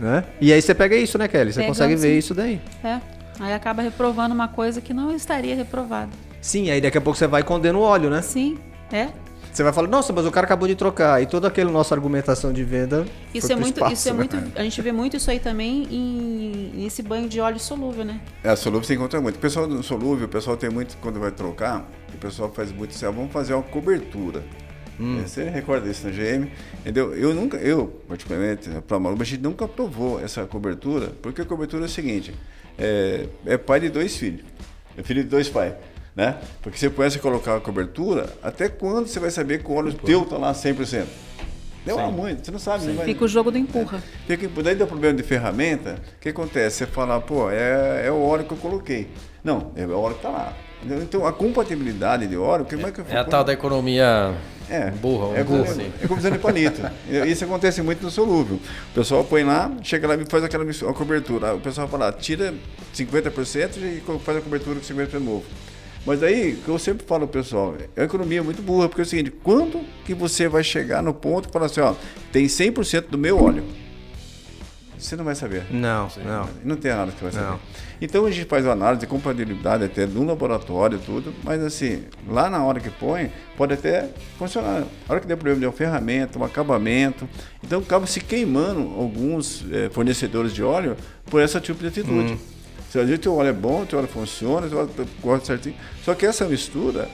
[0.01, 0.25] Né?
[0.41, 1.53] E aí você pega isso, né, Kelly?
[1.53, 2.61] Você consegue ver isso daí.
[2.83, 3.01] É.
[3.41, 6.11] Aí acaba reprovando uma coisa que não estaria reprovada.
[6.41, 8.23] Sim, aí daqui a pouco você vai condendo o óleo, né?
[8.23, 8.59] Sim,
[8.93, 9.09] é.
[9.55, 11.23] Você vai falar, nossa, mas o cara acabou de trocar.
[11.23, 13.07] E toda aquela nossa argumentação de venda.
[13.33, 13.77] Isso é muito.
[13.77, 14.19] Espaço, isso é né?
[14.19, 14.37] muito.
[14.57, 18.21] A gente vê muito isso aí também em, nesse banho de óleo solúvel, né?
[18.43, 19.37] É, solúvel você encontra muito.
[19.37, 22.97] O pessoal do solúvel, o pessoal tem muito, quando vai trocar, o pessoal faz muito
[22.97, 24.43] assim, ah, vamos fazer uma cobertura.
[24.99, 25.23] Hum.
[25.23, 26.51] Você recorda isso na GM?
[26.81, 27.15] Entendeu?
[27.15, 31.85] Eu nunca, eu, particularmente, para Maluba, a gente nunca aprovou essa cobertura, porque a cobertura
[31.85, 32.35] é o seguinte:
[32.77, 34.45] é, é pai de dois filhos.
[34.99, 35.75] É filho de dois pais.
[36.15, 36.37] Né?
[36.63, 39.93] Porque você começa a colocar a cobertura, até quando você vai saber que o óleo
[39.95, 41.05] teu está lá 100%?
[41.85, 42.87] Demora muito, você não sabe.
[42.87, 43.05] Não vai...
[43.05, 44.03] Fica o jogo do empurra.
[44.29, 44.37] É.
[44.37, 46.79] Fica, daí dá problema de ferramenta, o que acontece?
[46.79, 49.09] Você fala, pô, é, é o óleo que eu coloquei.
[49.43, 50.57] Não, é o óleo que está lá.
[51.03, 54.35] Então a compatibilidade de óleo, que é, que é a tal da economia
[54.69, 55.93] é, burra, é, como, assim.
[56.03, 56.81] é como de palito.
[57.27, 58.57] Isso acontece muito no solúvel.
[58.91, 61.55] O pessoal põe lá, chega lá e faz aquela a cobertura.
[61.55, 62.55] O pessoal fala, tira
[62.95, 65.45] 50% e faz a cobertura com 50% de novo.
[66.07, 69.07] Mas aí, que eu sempre falo pessoal, é uma economia muito burra, porque é o
[69.07, 71.95] seguinte, quando que você vai chegar no ponto e falar assim, ó,
[72.31, 73.65] tem 100% do meu óleo?
[74.99, 75.65] Você não vai saber.
[75.71, 76.49] Não, não.
[76.65, 77.47] Não tem nada que vai saber.
[77.47, 77.61] Não.
[78.01, 82.65] Então a gente faz análise de compatibilidade até no laboratório tudo, mas assim, lá na
[82.65, 84.85] hora que põe, pode até funcionar.
[85.09, 87.29] A hora que der problema de uma ferramenta, um acabamento,
[87.63, 92.33] então acaba se queimando alguns é, fornecedores de óleo por essa tipo de atitude.
[92.33, 92.54] Hum.
[92.95, 95.75] Se a gente o óleo é bom, o óleo funciona, o óleo gosta certinho.
[96.05, 97.09] Só que essa mistura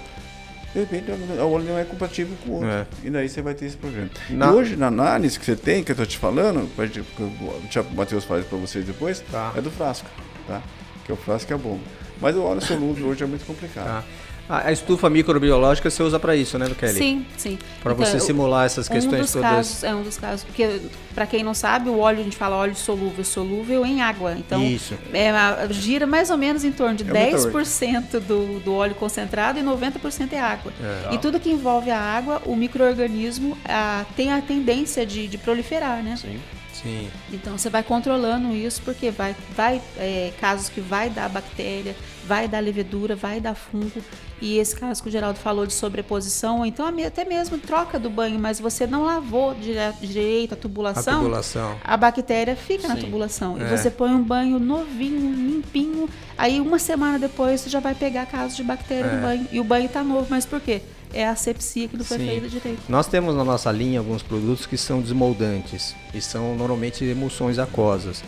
[0.75, 2.69] de repente o óleo não é compatível com o outro.
[2.69, 2.87] É.
[3.03, 4.11] E daí você vai ter esse problema.
[4.29, 4.49] Na...
[4.49, 8.45] E hoje, na análise que você tem, que eu estou te falando, o Matheus faz
[8.45, 9.55] para vocês depois, tá.
[9.57, 10.07] é do frasco.
[10.47, 10.61] Tá?
[11.07, 11.81] Que é o frasco que é bom.
[12.21, 13.87] Mas o óleo solúvel hoje é muito complicado.
[13.87, 14.05] Tá.
[14.48, 16.98] A estufa microbiológica você usa para isso, né, Kelly?
[16.98, 17.59] Sim, sim.
[17.83, 19.50] Para então, você simular essas questões um dos todas.
[19.50, 20.81] Casos, é um dos casos, porque
[21.14, 24.35] para quem não sabe, o óleo a gente fala óleo solúvel, solúvel em água.
[24.37, 24.94] Então, isso.
[25.12, 25.33] É,
[25.70, 30.33] gira mais ou menos em torno de é 10% do, do óleo concentrado e 90%
[30.33, 30.72] é água.
[30.83, 31.14] É.
[31.14, 36.03] E tudo que envolve a água, o microorganismo a, tem a tendência de, de proliferar,
[36.03, 36.16] né?
[36.16, 36.40] Sim.
[36.83, 37.11] Sim.
[37.33, 41.95] Então você vai controlando isso porque vai, vai é, casos que vai dar bactéria,
[42.27, 44.03] vai dar levedura, vai dar fungo.
[44.40, 48.09] E esse caso que o Geraldo falou de sobreposição, ou então até mesmo troca do
[48.09, 49.55] banho, mas você não lavou
[50.01, 51.79] direito a tubulação, a, tubulação.
[51.85, 52.88] a bactéria fica Sim.
[52.88, 53.61] na tubulação.
[53.61, 53.64] É.
[53.64, 58.25] E você põe um banho novinho, limpinho, aí uma semana depois você já vai pegar
[58.27, 59.16] casos de bactéria é.
[59.16, 59.49] no banho.
[59.53, 60.81] E o banho está novo, mas por quê?
[61.12, 62.27] É a asepsia que não foi Sim.
[62.27, 62.83] feita direito.
[62.88, 68.23] Nós temos na nossa linha alguns produtos que são desmoldantes e são normalmente emulsões aquosas.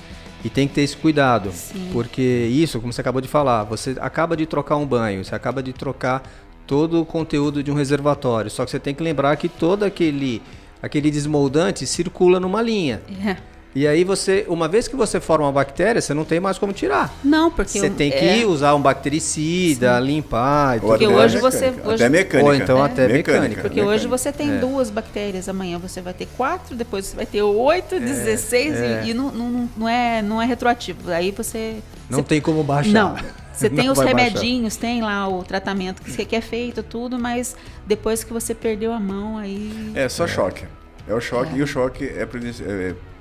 [0.44, 1.90] E tem que ter esse cuidado, Sim.
[1.92, 5.62] porque isso, como você acabou de falar, você acaba de trocar um banho, você acaba
[5.62, 6.22] de trocar
[6.66, 10.42] todo o conteúdo de um reservatório, só que você tem que lembrar que todo aquele
[10.82, 13.00] aquele desmoldante circula numa linha.
[13.24, 13.36] É.
[13.74, 16.74] E aí você, uma vez que você forma uma bactéria, você não tem mais como
[16.74, 17.12] tirar.
[17.24, 18.44] Não, porque você tem que é...
[18.44, 20.06] usar um bactericida, Sim.
[20.06, 20.78] limpar.
[20.78, 22.04] Porque hoje você hoje...
[22.04, 22.48] até mecânica.
[22.48, 22.86] Ou então é.
[22.86, 23.32] até mecânica.
[23.32, 23.62] mecânica.
[23.62, 23.96] Porque mecânica.
[23.96, 24.58] hoje você tem é.
[24.58, 27.98] duas bactérias, amanhã você vai ter quatro, depois você vai ter oito, é.
[27.98, 29.02] dezesseis e, é.
[29.06, 31.10] e não, não, não, é não é retroativo.
[31.10, 31.76] Aí você
[32.10, 32.24] não você...
[32.24, 32.92] tem como baixar.
[32.92, 33.16] Não.
[33.54, 37.56] Você tem Não os remedinhos, tem lá o tratamento que você quer feito, tudo, mas
[37.86, 39.92] depois que você perdeu a mão, aí.
[39.94, 40.66] É só choque.
[41.08, 42.26] É o choque e o choque é,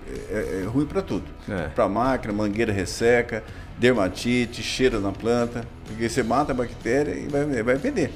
[0.08, 1.26] é- é- é ruim para tudo.
[1.50, 1.68] É.
[1.70, 3.44] Para máquina, mangueira resseca,
[3.78, 8.12] dermatite, cheiro na planta, porque você mata a bactéria e vai, vai perder.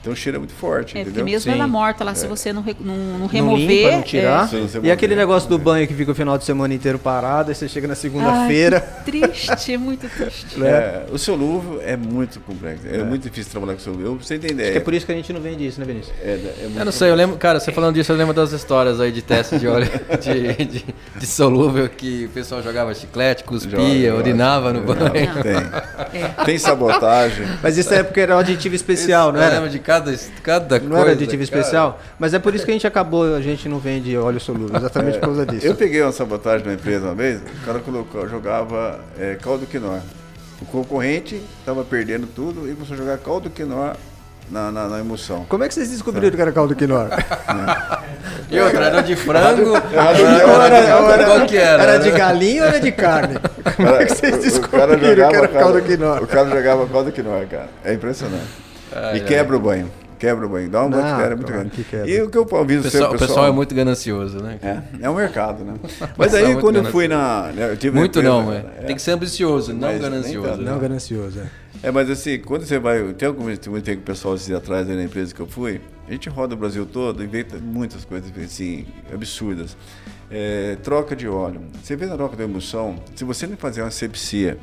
[0.00, 1.24] Então o cheiro é muito forte, É, porque entendeu?
[1.26, 1.58] mesmo Sim.
[1.58, 3.66] ela morta lá, se você não, re- não, não Não remover.
[3.68, 4.48] limpa, não é, tirar.
[4.48, 7.50] Se você E aquele negócio do banho que fica o final de semana inteiro parado,
[7.50, 8.80] aí você chega na segunda-feira.
[9.04, 10.58] triste, muito triste.
[10.58, 10.68] né?
[10.70, 14.14] É, o solúvel é muito complexo, é, muito difícil trabalhar com solúvel.
[14.22, 14.68] Você tem ideia?
[14.68, 16.14] Acho que é por isso que a gente não vende isso, né, Vinícius?
[16.22, 18.52] É, é muito Eu não sei, eu lembro, cara, você falando disso, eu lembro das
[18.52, 19.86] histórias aí de teste de óleo
[20.22, 20.84] de, de,
[21.18, 25.10] de solúvel que o pessoal jogava chiclete, cuspia, Joga, urinava no banho.
[25.42, 26.44] Tem.
[26.46, 27.46] Tem sabotagem.
[27.62, 29.54] Mas isso é porque era um aditivo especial, não Eu era?
[29.56, 31.02] lembro de cada, cada Não coisa.
[31.02, 31.42] era aditivo cara.
[31.60, 32.00] especial?
[32.18, 35.18] Mas é por isso que a gente acabou, a gente não vende óleo solúvel, exatamente
[35.18, 35.66] por causa disso.
[35.66, 40.00] Eu peguei uma sabotagem na empresa uma vez, o cara colocou, jogava é, caldo quinoa.
[40.62, 43.96] O concorrente estava perdendo tudo e começou a jogar caldo quinoa
[44.50, 45.44] na, na, na emoção.
[45.48, 47.08] Como é que vocês descobriram que era caldo quinoa?
[48.50, 49.74] E outra, era de frango.
[49.94, 51.82] era- qual que era?
[51.82, 53.36] Era de Era- galinha ou era de carne?
[53.76, 56.20] Como é que vocês O- o cara descobriram que jogava era caldo quinoa?
[56.22, 57.68] O cara jogava caldo quinoa, cara.
[57.84, 58.69] É impressionante.
[58.92, 59.26] Ai, e ai.
[59.26, 59.90] quebra o banho.
[60.18, 60.68] Quebra o banho.
[60.68, 61.76] Dá uma Não, bactéria muito claro grande.
[61.76, 62.10] que quebra.
[62.10, 64.58] E o que eu aviso O sempre, pessoal, o pessoal é muito ganancioso, né?
[64.62, 65.74] É, é um mercado, né?
[65.82, 66.90] Mas Pessoal é aí muito quando eu ganancioso.
[66.92, 67.52] fui na.
[67.52, 68.60] né, eu tive Muito empresa- não, é.
[68.86, 70.46] Tem que ser ambicioso, não ganancioso.
[70.48, 70.70] tanto, né?
[70.70, 71.46] Não ganancioso, é.
[71.82, 73.14] É, mas assim, quando você vai.
[73.14, 73.48] Tem algum
[73.96, 75.80] com o pessoal dias atrás aí na empresa que eu fui.
[76.06, 79.74] A gente roda o Brasil todo, inventa muitas coisas assim, absurdas.
[80.30, 81.62] É, troca de óleo.
[81.82, 84.58] Você vê na troca da emulsão, se você não fazer uma sepsia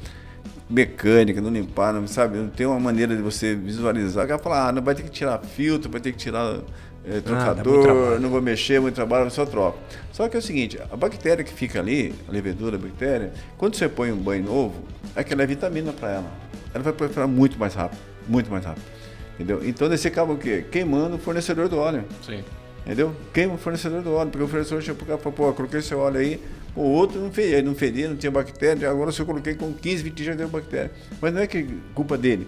[0.69, 2.37] mecânica, não limpar, não, sabe?
[2.37, 4.25] Não tem uma maneira de você visualizar.
[4.25, 6.59] O cara fala, ah, não vai ter que tirar filtro, vai ter que tirar
[7.05, 8.19] é, trocador, trabalho.
[8.19, 9.77] não vou mexer, muito trabalho, só troca.
[10.11, 13.75] Só que é o seguinte, a bactéria que fica ali, a levedura, a bactéria, quando
[13.75, 14.83] você põe um banho novo,
[15.15, 16.31] aquela é vitamina para ela.
[16.73, 18.83] Ela vai proliferar muito mais rápido, muito mais rápido.
[19.35, 19.61] Entendeu?
[19.63, 20.65] Então você acaba o quê?
[20.69, 22.03] Queimando o fornecedor do óleo.
[22.25, 22.43] Sim.
[22.85, 23.13] Entendeu?
[23.33, 25.79] Queima o fornecedor do óleo, porque o fornecedor chega pro cara e fala, pô, coloquei
[25.79, 26.41] esse óleo aí,
[26.77, 30.03] o outro não feria, não feria, não tinha bactéria, agora se eu coloquei com 15,
[30.03, 30.91] 20 dias já deu bactéria.
[31.21, 32.47] Mas não é que culpa dele.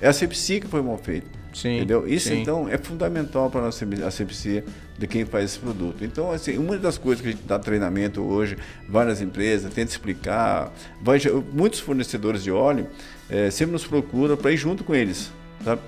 [0.00, 1.26] É a sepsia que foi mal feita.
[1.52, 2.06] Sim, Entendeu?
[2.06, 2.42] Isso sim.
[2.42, 4.62] então é fundamental para a nossa asepsia
[4.98, 6.04] de quem faz esse produto.
[6.04, 10.70] Então, assim, uma das coisas que a gente dá treinamento hoje, várias empresas, tenta explicar,
[11.00, 11.18] vai,
[11.52, 12.86] muitos fornecedores de óleo
[13.30, 15.32] eh, sempre nos procuram para ir junto com eles.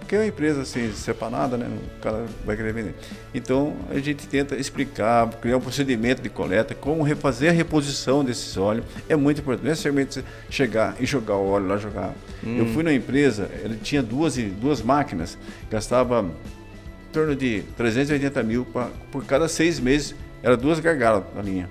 [0.00, 1.68] Porque é uma empresa assim, separada, né?
[1.96, 2.94] o cara vai querer vender.
[3.33, 8.57] Então, a gente tenta explicar, criar um procedimento de coleta, como refazer a reposição desses
[8.57, 8.85] óleos.
[9.09, 9.64] É muito importante.
[9.66, 12.12] Não é simplesmente chegar e jogar o óleo lá, jogar.
[12.44, 15.38] Eu fui na empresa, ele tinha duas, duas máquinas,
[15.70, 20.14] gastava em torno de 380 mil pra- por cada seis meses.
[20.42, 21.68] Era duas gargalas na linha.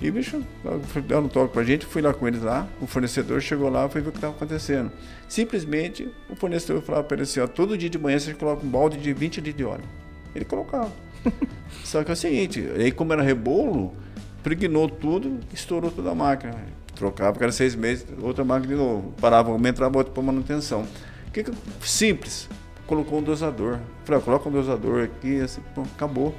[0.00, 0.42] E o bicho
[1.06, 4.00] deu um toque pra gente, fui lá com eles lá, o fornecedor chegou lá foi
[4.00, 4.90] ver o que estava acontecendo.
[5.28, 8.70] Simplesmente o fornecedor falava para ele assim, ó, todo dia de manhã você coloca um
[8.70, 9.84] balde de 20 litros de óleo.
[10.34, 10.90] Ele colocava.
[11.84, 13.94] Só que é o seguinte, aí como era rebolo,
[14.42, 16.54] pregnou tudo, estourou toda a máquina.
[16.94, 19.14] Trocava cada seis meses, outra máquina de novo.
[19.20, 20.86] Parava uma, entrava outra para manutenção.
[21.32, 22.48] Que que Simples.
[22.86, 23.78] Colocou um dosador.
[24.04, 26.34] Falei, coloca um dosador aqui, assim, pô, acabou.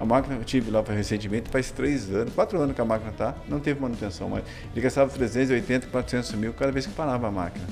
[0.00, 3.34] A máquina eu tive lá recentemente, faz três anos, quatro anos que a máquina tá,
[3.46, 4.42] não teve manutenção mais.
[4.72, 7.66] Ele gastava 380, 400 mil cada vez que parava a máquina.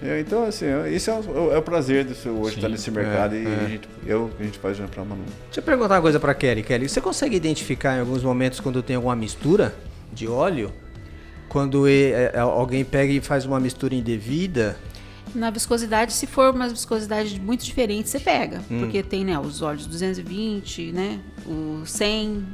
[0.00, 3.34] É, Então, assim, isso é o, é o prazer do seu hoje estar nesse mercado
[3.34, 3.64] é, e é.
[3.64, 5.24] A, gente, eu, a gente faz para Manu.
[5.46, 6.62] Deixa eu perguntar uma coisa pra Kelly.
[6.62, 9.74] Kelly, você consegue identificar em alguns momentos quando tem alguma mistura
[10.12, 10.72] de óleo?
[11.48, 14.76] Quando e- é, alguém pega e faz uma mistura indevida?
[15.34, 18.58] Na viscosidade, se for uma viscosidade muito diferente, você pega.
[18.70, 18.80] Hum.
[18.80, 22.46] Porque tem, né, os óleos 220, né, o 100,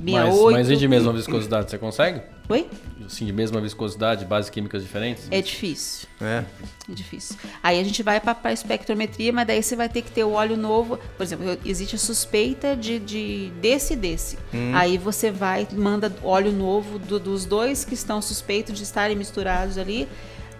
[0.00, 0.50] Mas, 68.
[0.52, 2.22] mas e de mesma viscosidade, você consegue?
[2.48, 2.66] Oi?
[3.08, 5.28] Sim, de mesma viscosidade, bases químicas diferentes?
[5.30, 6.08] É difícil.
[6.20, 6.44] É.
[6.88, 7.36] É difícil.
[7.62, 10.32] Aí a gente vai para a espectrometria, mas daí você vai ter que ter o
[10.32, 10.98] óleo novo.
[11.16, 14.36] Por exemplo, existe a suspeita de, de desse e desse.
[14.52, 14.72] Hum.
[14.74, 19.78] Aí você vai, manda óleo novo do- dos dois que estão suspeitos de estarem misturados
[19.78, 20.08] ali.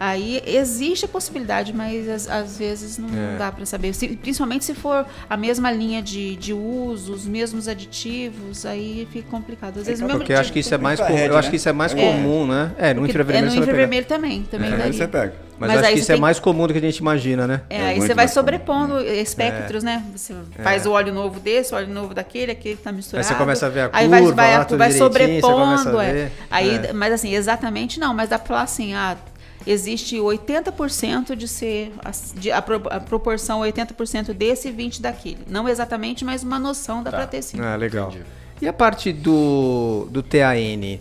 [0.02, 3.36] Aí existe a possibilidade, mas às, às vezes não É.
[3.36, 3.92] dá para saber.
[3.92, 9.28] Se- principalmente se for a mesma linha de, de uso, os mesmos aditivos, aí fica
[9.30, 9.78] complicado.
[9.78, 11.50] Às vezes mesmo Porque eu acho que isso é mais Eu acho né?
[11.50, 11.96] que isso é mais É.
[11.96, 12.72] comum, né?
[12.78, 14.92] É, no porque- infravermelho é no infravermelho também, também Aí daria.
[14.94, 15.34] você pega.
[15.58, 17.60] Mas, Mas acho que isso é tem- mais comum do que a gente imagina, né?
[17.68, 18.40] É, É aí você vai mais comum.
[18.40, 20.02] sobrepondo espectros, né?
[20.16, 23.26] Você faz o óleo novo desse, o óleo novo daquele, aquele que tá misturado.
[23.26, 26.00] Aí você começa a ver a aí vai, curva vai, vai sobrepondo.
[26.00, 26.30] é.
[26.50, 26.92] Aí, É.
[26.94, 29.18] Mas assim, exatamente não, mas dá pra falar assim, ah,
[29.66, 31.92] existe 80% de ser
[32.36, 35.38] de, a, pro- a proporção 80% desse e 20 daquele.
[35.48, 37.60] Não exatamente, mas uma noção dá pra ter sim.
[37.60, 38.12] Ah, legal.
[38.60, 40.98] E a parte do, do TAN?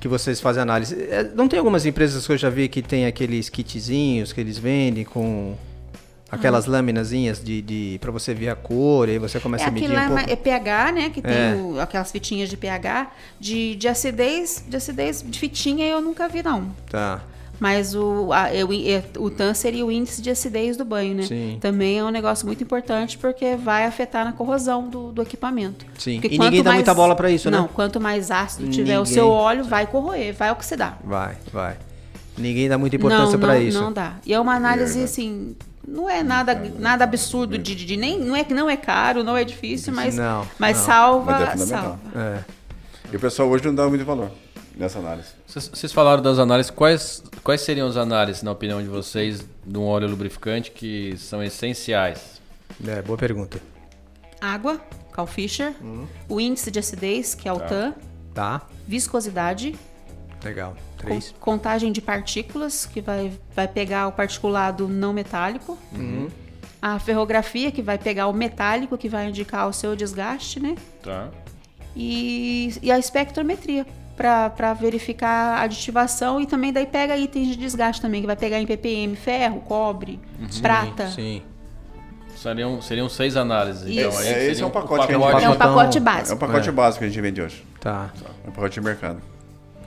[0.00, 0.94] que vocês fazem análise.
[1.10, 4.56] É, Não tem algumas empresas que eu já vi que tem aqueles kitzinhos que eles
[4.56, 5.54] vendem com
[6.32, 9.70] aquelas laminazinhas de, de para você ver a cor e aí você começa É a
[9.70, 10.30] medir lá um é pouco.
[10.32, 11.10] é pH, né?
[11.10, 11.54] Que tem É.
[11.54, 13.10] o- aquelas fitinhas de pH.
[13.38, 16.70] De, de acidez, de acidez, de fitinha eu nunca vi, não.
[16.90, 17.20] Tá.
[17.60, 18.46] Mas o, a,
[19.20, 21.22] o, o TAN seria o índice de acidez do banho, né?
[21.24, 21.58] Sim.
[21.60, 25.84] Também é um negócio muito importante porque vai afetar na corrosão do, do equipamento.
[25.98, 26.20] Sim.
[26.22, 27.58] Porque E ninguém dá muita bola pra isso, né?
[27.58, 29.12] Não, quanto mais ácido tiver o Ninguém.
[29.14, 30.98] seu óleo, vai corroer, vai oxidar.
[31.04, 31.76] Vai, vai.
[32.38, 33.78] Ninguém dá muita importância não, para não, isso.
[33.80, 34.14] Não dá.
[34.24, 35.54] E é uma análise, assim,
[35.86, 39.22] não é nada, nada absurdo de, de- de- nem não é que não é caro,
[39.22, 40.84] não é difícil, mas, Não, mas não.
[40.86, 41.98] salva, Mas é fundamental.
[42.14, 42.18] salva.
[42.18, 42.44] É.
[43.12, 44.30] E o pessoal hoje não dá muito valor
[44.76, 45.28] nessa análise.
[45.46, 46.70] Vocês falaram das análises.
[46.70, 51.42] Quais, quais seriam as análises, na opinião de vocês, de um óleo lubrificante que são
[51.42, 52.40] essenciais?
[52.86, 53.60] É, boa pergunta.
[54.40, 54.80] Água,
[55.12, 56.06] Cal Fischer, Uhum.
[56.28, 57.94] o índice de acidez, que é o TAN,
[58.32, 58.62] Tá.
[58.86, 59.74] viscosidade,
[60.42, 60.72] Legal.
[60.96, 61.34] con- Três.
[61.40, 66.28] contagem de partículas, que vai, vai pegar o particulado não metálico, Uhum.
[66.80, 70.74] a ferrografia, que vai pegar o metálico, que vai indicar o seu desgaste, né?
[71.02, 71.28] Tá.
[71.96, 73.84] e, e a espectrometria
[74.20, 78.60] para verificar a aditivação e também daí pega itens de desgaste também, que vai pegar
[78.60, 80.20] em ppm, ferro, cobre,
[80.60, 81.08] prata.
[81.08, 81.42] Sim.
[82.36, 83.82] Seriam, seriam seis análises.
[83.82, 84.22] Então, Isso.
[84.22, 86.38] É, esse é um o pacote que a gente É um pacote É um básico.
[86.38, 86.72] pacote É.
[86.72, 87.64] básico que a gente vende hoje.
[87.80, 88.10] Tá.
[88.44, 89.20] É um pacote de mercado.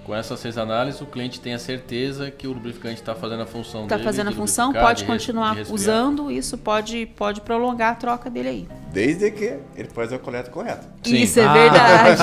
[0.06, 3.46] Com essas seis análises, o cliente tem a certeza que o lubrificante está fazendo a
[3.46, 4.06] função Está dele.
[4.06, 8.68] Tá fazendo a função, pode continuar usando, isso pode, pode prolongar a troca dele aí.
[8.92, 10.82] Desde que ele faz a coleta correta.
[11.04, 11.16] Sim.
[11.16, 11.54] Isso é Ah.
[11.54, 12.22] verdade.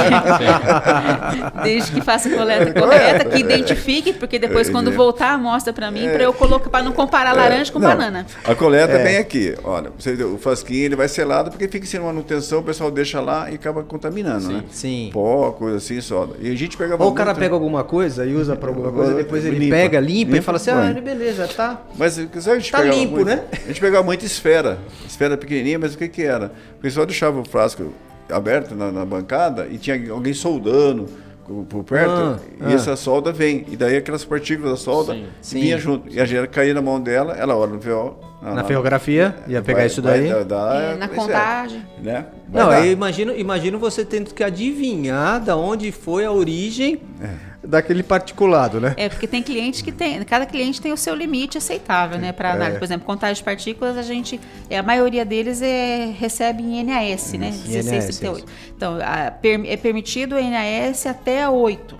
[1.64, 4.95] Desde que faça a coleta correta, que identifique, porque depois É, quando é.
[4.95, 8.27] voltar, mostra para mim, para eu colocar, para não comparar laranja com Não, banana.
[8.45, 9.03] A coleta É.
[9.03, 9.55] vem aqui.
[9.64, 13.51] Olha, você, o frasquinho ele vai selado porque fica sem manutenção, o pessoal deixa lá
[13.51, 14.64] e acaba contaminando, né?
[14.71, 15.11] Sim.
[15.12, 16.35] Pó, coisa assim, soda.
[16.40, 19.15] E a gente pegava Ou o cara pega alguma coisa e usa pra alguma coisa,
[19.15, 19.75] depois ele Limpa.
[19.77, 20.91] pega, limpa, e Limpa, fala assim: vai.
[20.91, 21.81] ah, beleza, tá.
[21.97, 23.45] Mas sabe, a gente Tá pegava limpo, muito- né?
[23.53, 24.79] A gente pegava muita esfera.
[25.07, 26.53] Esfera pequenininha, mas o que que era?
[26.77, 27.93] O pessoal deixava o frasco
[28.31, 31.07] aberto na, na bancada e tinha alguém soldando
[31.69, 32.73] por- perto Ah, e ah.
[32.75, 33.65] essa solda vem.
[33.69, 35.25] E daí aquelas partículas da solda Sim.
[35.41, 35.61] Sim.
[35.61, 36.09] vinha junto.
[36.13, 38.31] E a gente caía na mão dela, ela olha no VO.
[38.43, 40.31] Na ferrografia, ia pegar vai- isso vai daí.
[40.31, 41.83] dar- dar- É, na contagem.
[42.03, 42.25] né?
[42.49, 42.87] Vai Não, dar.
[42.87, 47.03] eu imagino, imagino você tendo que adivinhar da onde foi a origem
[47.62, 48.94] daquele particulado, né?
[48.96, 52.53] É, porque tem cliente que tem, cada cliente tem o seu limite aceitável, né, para
[52.53, 52.79] análise.
[52.79, 57.33] Por exemplo, contagem de partículas, a gente, é, a maioria deles é, recebe em NAS,
[57.35, 58.46] né, 1638.
[58.77, 61.99] Então, a- per- é permitido o NAS até 8.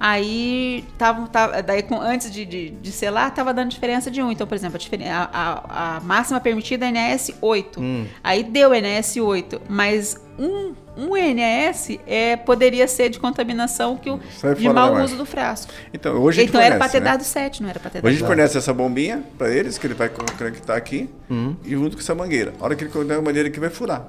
[0.00, 4.32] Aí, tava, tava- daí, com- antes de, de, de selar, tava dando diferença de 1.
[4.32, 4.78] Então, por exemplo,
[5.10, 7.78] a, a- a- máxima permitida é NAS 8.
[8.24, 14.18] Aí deu NAS 8, mas um, um NAS é, poderia ser de contaminação que o,
[14.38, 15.70] Sai de mau uso do frasco.
[15.92, 17.10] Então, hoje Então era pra fornece, ter né?
[17.10, 19.76] dado 7, não era pra ter Hoje a dado gente fornece essa bombinha para eles,
[19.76, 21.54] que ele vai conectar aqui, Hum.
[21.62, 22.54] e junto com essa mangueira.
[22.58, 24.06] A hora que ele conectar a mangueira aqui, vai furar.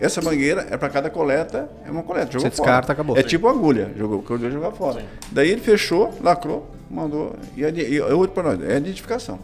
[0.00, 2.32] Essa mangueira é para cada coleta, é uma coleta.
[2.32, 2.66] Jogou Você fora.
[2.68, 3.16] descarta, acabou.
[3.16, 5.04] É tipo agulha, jogou, que eu jogar fora.
[5.30, 7.34] Daí ele fechou, lacrou, mandou.
[7.56, 9.38] E, e outro para nós, é a identificação.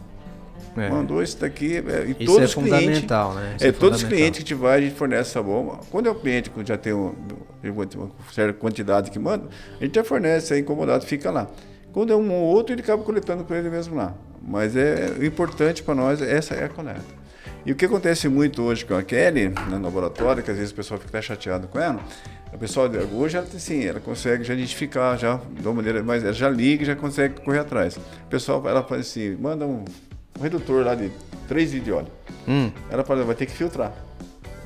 [0.77, 0.89] É.
[0.89, 1.77] Mandou isso daqui.
[1.77, 3.53] é, e Isso todos é os clientes, fundamental, né?
[3.57, 5.79] Isso é, é todos os clientes que a gente vai, a gente fornece essa bomba.
[5.89, 7.13] Quando é o cliente que já tem um-
[7.63, 9.47] uma certa quantidade que manda,
[9.79, 11.47] a gente já fornece, é incomodado, fica lá.
[11.91, 14.13] Quando é um ou outro, ele acaba coletando com ele mesmo lá.
[14.41, 17.01] Mas é o importante para nós, essa é a coleta.
[17.65, 20.71] E o que acontece muito hoje com a Kelly, né, no laboratório, que às vezes
[20.71, 21.99] o pessoal fica até chateado com ela,
[22.51, 26.33] a pessoa hoje ela sim, ela consegue já identificar já de uma maneira, mas ela
[26.33, 27.97] já liga e já consegue correr atrás.
[27.97, 29.85] O pessoal ela faz assim, manda um,
[30.39, 31.11] um redutor lá de
[31.47, 32.07] 3 litros de óleo.
[32.47, 32.71] Hum.
[32.89, 33.93] Ela fala, vai ter que filtrar.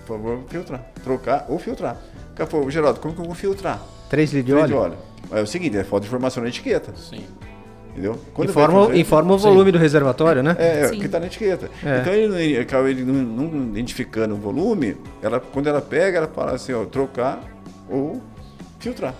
[0.05, 0.85] Por favor, filtrar.
[1.03, 1.97] Trocar ou filtrar.
[2.37, 3.81] Ela falou, Geraldo, como que eu vou filtrar?
[4.09, 4.97] 3 litros de Três óleo?
[5.31, 6.93] É o seguinte, é falta de informação na etiqueta.
[6.95, 7.25] Sim.
[7.95, 8.19] Entendeu?
[8.33, 10.53] Quando Informa, fazer- informa o volume do reservatório, né?
[10.59, 10.99] é, é, Sim.
[10.99, 11.69] que está na etiqueta.
[11.81, 11.99] É.
[12.01, 16.27] Então ele, não- acaba ele não, não identificando o volume, ela, quando ela pega, ela
[16.27, 17.41] fala assim, ó, trocar
[17.89, 18.21] ou
[18.79, 19.13] filtrar.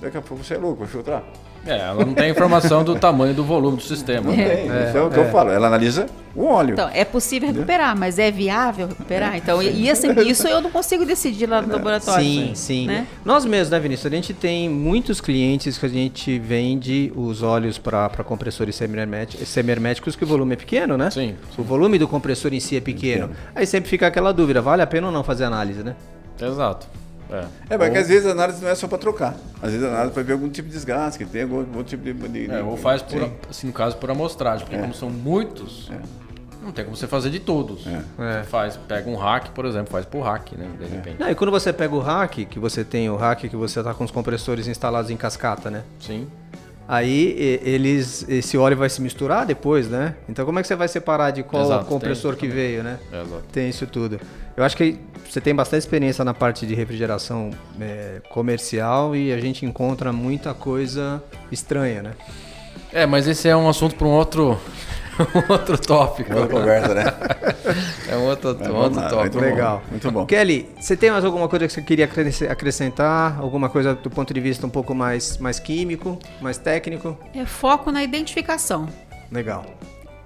[0.00, 1.24] Daqui a pouco você é louco, vai filtrar.
[1.66, 4.30] É, ela não tem informação do tamanho do volume do sistema.
[4.30, 4.48] Não né?
[4.48, 4.66] tem.
[4.66, 5.50] Isso é o que eu falo.
[5.50, 6.72] Ela analisa o óleo.
[6.72, 9.36] Então, é possível recuperar, mas é viável recuperar?
[9.36, 12.24] Então, e, e assim, isso eu não consigo decidir lá no laboratório.
[12.24, 12.86] Sim, sim.
[12.86, 13.06] Né?
[13.24, 14.10] Nós mesmos, né, Vinícius?
[14.10, 20.16] A gente tem muitos clientes que a gente vende os óleos para compressores semiherméticos, semiherméticos
[20.16, 21.10] que o volume é pequeno, né?
[21.10, 21.34] Sim.
[21.58, 23.30] O volume do compressor em si é pequeno.
[23.54, 25.94] Aí sempre fica aquela dúvida, vale a pena ou não fazer análise, né?
[26.40, 26.86] Exato.
[27.30, 27.74] É.
[27.74, 29.34] É, mas que às vezes a análise não é só para trocar.
[29.62, 32.02] Às vezes a análise para ver algum tipo de desgaste, que tem algum, algum tipo
[32.02, 32.12] de.
[32.12, 33.32] de- de- É, ou faz por, Sim.
[33.48, 35.90] assim, no caso, por amostragem, porque como são muitos,
[36.62, 37.86] não tem como você fazer de todos.
[37.86, 38.00] É.
[38.42, 40.66] Você faz, pega um hack, por exemplo, faz por hack, né?
[40.78, 41.16] De repente.
[41.20, 43.94] Não, e quando você pega o rack, que você tem o rack que você tá
[43.94, 45.82] com os compressores instalados em cascata, né?
[46.00, 46.26] Sim.
[46.92, 50.16] Aí eles, esse óleo vai se misturar depois, né?
[50.28, 52.98] Então como é que você vai separar de qual Exato, compressor tem que veio, né?
[53.12, 53.44] Exato.
[53.52, 54.20] Tem isso tudo.
[54.56, 59.40] Eu acho que você tem bastante experiência na parte de refrigeração é, comercial e a
[59.40, 61.22] gente encontra muita coisa
[61.52, 62.10] estranha, né?
[62.92, 64.58] É, mas esse é um assunto para um outro,
[65.48, 66.32] outro tópico.
[66.34, 67.04] Outra conversa, né?
[68.08, 69.20] É um outro, um outro lá, tópico.
[69.20, 69.40] muito bom.
[69.40, 69.82] Legal.
[69.90, 70.26] Muito bom.
[70.26, 73.38] Kelly, você tem mais alguma coisa que você queria acresce- acrescentar?
[73.40, 77.16] Alguma coisa do ponto de vista um pouco mais, mais químico, mais técnico?
[77.34, 78.88] É foco na identificação.
[79.30, 79.64] Legal.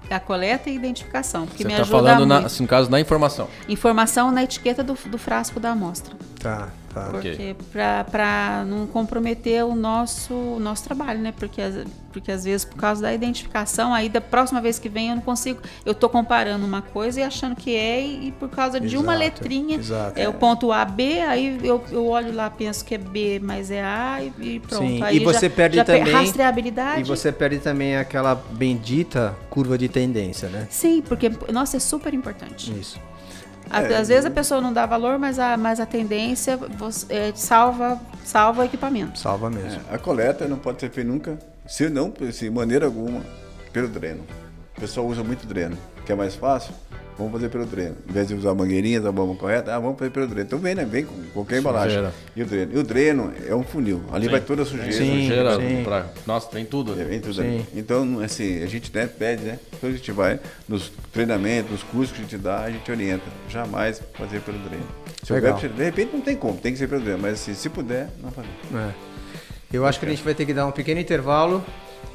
[0.09, 1.45] A coleta e identificação.
[1.47, 3.47] Porque Você me está ajuda falando, na, assim, no caso, na informação.
[3.67, 6.15] Informação na etiqueta do, do frasco da amostra.
[6.39, 6.67] Tá,
[7.01, 7.09] tá.
[7.11, 7.55] Porque
[8.11, 11.33] para não comprometer o nosso, o nosso trabalho, né?
[11.37, 15.09] Porque, às- porque às vezes, por causa da identificação, aí da próxima vez que vem
[15.09, 15.59] eu não consigo.
[15.85, 19.13] Eu tô comparando uma coisa e achando que é, e, e por causa de uma
[19.15, 20.19] Exato, letrinha, exato.
[20.19, 23.69] é o ponto A, B, aí eu, eu olho lá, penso que é B, mas
[23.69, 24.85] é A e, e pronto.
[24.87, 27.01] Sim, Aí e você já, perde já também- Rastreabilidade.
[27.01, 30.67] E você perde também aquela bendita curva de tendência, né?
[30.69, 32.71] Sim, porque, nossa, é super importante.
[32.79, 32.99] Isso.
[33.69, 37.31] A- Às vezes a pessoa não dá valor, mas a, mas a tendência você, é,
[37.35, 39.19] salva, salva o equipamento.
[39.19, 39.81] Salva mesmo.
[39.91, 41.37] É, a coleta não pode ser feita nunca,
[41.67, 43.21] se não, se de maneira alguma,
[43.73, 44.23] pelo dreno.
[44.77, 45.77] O pessoal usa muito dreno.
[46.05, 46.73] Que é mais fácil?
[47.17, 47.95] Vamos fazer pelo dreno.
[48.09, 50.45] Em vez de usar mangueirinhas da bomba correta, ah, vamos fazer pelo dreno.
[50.45, 50.83] Então vem, né?
[50.83, 51.97] Vem com qualquer embalagem.
[51.97, 52.13] Sujeira.
[52.35, 52.71] E o dreno?
[52.73, 54.01] E o dreno é um funil.
[54.11, 54.91] Ali vai toda a sujeira.
[54.91, 55.83] Sim, Sujeira sim.
[55.83, 56.99] pra- Nossa, tem tudo.
[56.99, 57.65] É, vem tudo Sim.
[57.73, 59.59] Então, assim, a gente né, pede, né?
[59.79, 63.23] Quando a gente vai nos treinamentos, nos cursos que a gente dá, a gente orienta.
[63.49, 64.83] Jamais fazer pelo dreno.
[65.23, 65.53] Se Legal.
[65.53, 67.19] houver, de repente não tem como, tem que ser pelo dreno.
[67.19, 68.49] Mas assim, se puder, não fazer.
[68.75, 68.89] É.
[69.71, 71.63] Eu acho que a gente vai ter que dar um pequeno intervalo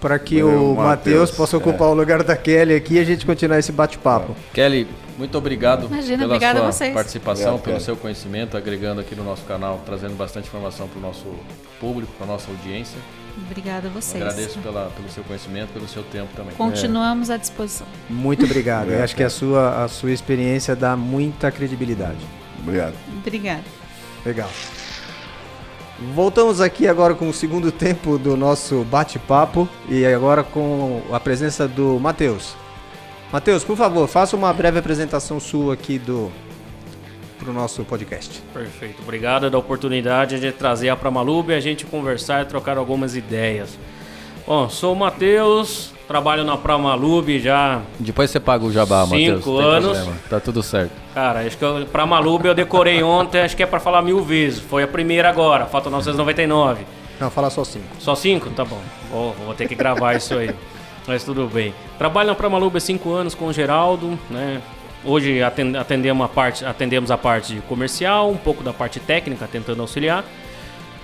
[0.01, 3.24] para que Valeu, o Matheus possa ocupar o lugar da Kelly aqui e a gente
[3.26, 4.36] continuar esse bate-papo.
[4.53, 4.86] Kelly,
[5.18, 6.95] muito obrigado Imagina, pela a sua vocês.
[6.95, 7.84] participação, Obrigado, pelo Kelly.
[7.84, 11.26] seu conhecimento, agregando aqui no nosso canal, trazendo bastante informação para o nosso
[11.78, 12.99] público, para nossa audiência.
[13.51, 14.22] Obrigada a vocês.
[14.22, 16.55] Agradeço pela, pelo seu conhecimento, pelo seu tempo também.
[16.55, 17.86] Continuamos à disposição.
[18.09, 18.78] Muito obrigado.
[18.78, 22.18] Eu Obrigado, acho que a sua, a sua experiência dá muita credibilidade.
[22.62, 22.95] Obrigado.
[23.18, 23.64] Obrigada.
[24.24, 24.51] Legal.
[26.01, 31.68] Voltamos aqui agora com o segundo tempo do nosso bate-papo e agora com a presença
[31.68, 32.57] do Matheus.
[33.30, 36.32] Matheus, por favor, faça uma breve apresentação sua aqui do
[37.38, 38.42] pro nosso podcast.
[38.53, 39.03] Perfeito.
[39.03, 43.78] Obrigado da oportunidade de trazer a Pramalube e a gente conversar e trocar algumas ideias.
[44.46, 47.82] Bom, sou o Matheus, trabalho na Pramalube já.
[48.00, 49.46] Depois você paga o jabá, Cinco Matheus.
[49.46, 49.96] não tem anos.
[49.98, 50.16] problema.
[50.28, 50.90] Tá tudo certo.
[51.14, 54.58] Cara, acho que eu, Pramalube eu decorei ontem, acho que é pra falar mil vezes.
[54.58, 56.84] Foi a primeira agora, falta 999.
[57.20, 57.86] Não, fala só cinco.
[58.00, 58.50] Só cinco?
[58.50, 58.80] Tá bom.
[59.08, 60.50] Vou, vou ter que gravar isso aí.
[61.06, 61.72] Mas tudo bem.
[61.96, 64.61] Trabalho na Pramalube há cinco anos com o Geraldo, né?
[65.04, 69.80] Hoje aten- atendemos a parte, atendemos a parte comercial, um pouco da parte técnica, tentando
[69.80, 70.24] auxiliar.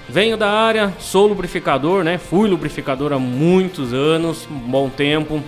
[0.09, 2.16] Venho da área, sou lubrificador, né?
[2.16, 5.42] Fui lubrificador há muitos anos, um bom tempo.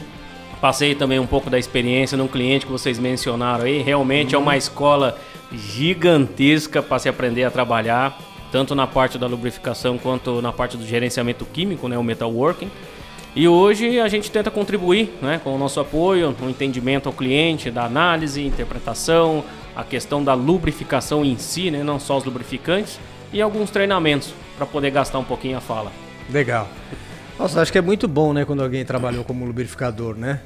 [0.60, 3.80] Passei também um pouco da experiência num cliente que vocês mencionaram aí.
[3.80, 5.16] Realmente é uma escola
[5.52, 8.18] gigantesca para se aprender a trabalhar,
[8.50, 11.96] tanto na parte da lubrificação quanto na parte do gerenciamento químico, né?
[11.96, 12.68] O metalworking.
[13.36, 17.70] E hoje a gente tenta contribuir né, com o nosso apoio, no entendimento ao cliente,
[17.70, 19.44] da análise, interpretação,
[19.76, 22.98] a questão da lubrificação em si, né, não só os lubrificantes,
[23.32, 25.92] e alguns treinamentos para poder gastar um pouquinho a fala.
[26.28, 26.68] Legal.
[27.38, 30.40] Nossa, acho que é muito bom, né, quando alguém trabalhou como lubrificador, né?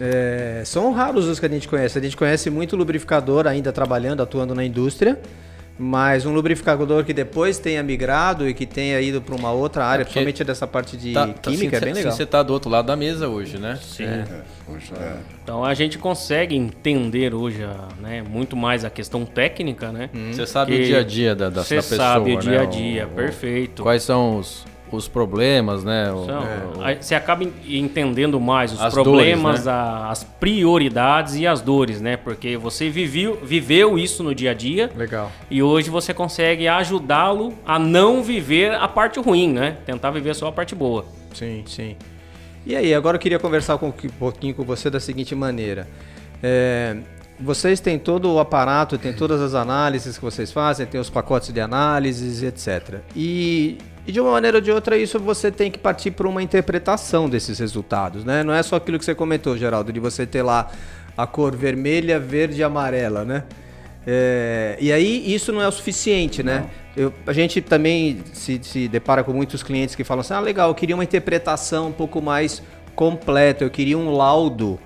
[0.00, 1.98] É, são raros os que a gente conhece.
[1.98, 5.20] A gente conhece muito lubrificador ainda trabalhando, atuando na indústria,
[5.82, 10.04] mas um lubrificador que depois tenha migrado e que tenha ido para uma outra área,
[10.04, 12.12] porque principalmente dessa parte de Tá- tá- química, assim, é bem legal.
[12.12, 13.78] Você tá do outro lado da mesa hoje, né?
[13.82, 14.04] Sim.
[14.04, 14.24] É,
[14.66, 15.16] poxa, é.
[15.42, 20.10] Então a gente consegue entender hoje a, né, muito mais a questão técnica, né?
[20.30, 22.40] Você sabe Que o dia a dia da, da, da Você pessoa, sabe o né?
[22.40, 23.82] dia a dia, O- perfeito.
[23.82, 24.66] Quais são os,
[24.96, 26.12] os problemas, né?
[26.12, 29.72] O- aí você acaba en- entendendo mais os As problemas, dores, né?
[29.72, 32.16] a- as prioridades e as dores, né?
[32.16, 35.30] Porque você viveu, viveu isso no dia a dia Legal.
[35.50, 39.76] e hoje você consegue ajudá-lo a não viver a parte ruim, né?
[39.86, 41.04] Tentar viver só a parte boa.
[41.34, 41.96] Sim, sim.
[42.66, 45.88] E aí, agora eu queria conversar com- um pouquinho com você da seguinte maneira.
[46.42, 46.96] É,
[47.38, 51.52] vocês têm todo o aparato, tem todas as análises que vocês fazem, tem os pacotes
[51.52, 52.98] de análises, etc.
[53.16, 56.42] E, e de uma maneira ou de outra, isso você tem que partir para uma
[56.42, 58.42] interpretação desses resultados, né?
[58.42, 60.70] Não é só aquilo que você comentou, Geraldo, de você ter lá
[61.16, 63.44] a cor vermelha, verde e amarela, né?
[64.06, 66.66] É, e aí isso não é o suficiente, né?
[66.96, 70.70] Eu- a gente também se, se depara com muitos clientes que falam assim: ah, legal,
[70.70, 72.62] eu queria uma interpretação um pouco mais
[72.94, 74.78] completa, eu queria um laudo,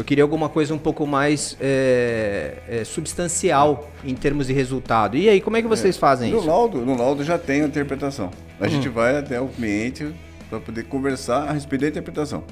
[0.00, 5.16] eu queria alguma coisa um pouco mais é, é, substancial em termos de resultado.
[5.16, 6.46] E aí, como é que vocês fazem No isso?
[6.46, 8.30] laudo, no laudo já tem a interpretação.
[8.58, 10.10] A gente vai até o cliente
[10.48, 12.44] para poder conversar a respeito da interpretação.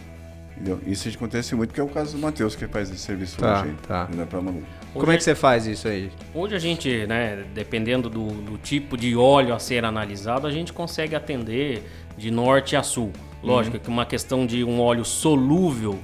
[0.55, 0.79] Entendeu?
[0.87, 3.75] Isso acontece muito, que é o caso do Matheus, que faz esse serviço Tá, hoje.
[3.87, 4.09] tá.
[4.13, 4.63] Né, pra Manu.
[4.93, 6.11] Como é que você faz isso aí?
[6.35, 10.73] Hoje a gente, né, dependendo do, do tipo de óleo a ser analisado, a gente
[10.73, 11.83] consegue atender
[12.17, 13.13] de norte a sul.
[13.43, 15.99] Lógico que uma questão de um óleo solúvel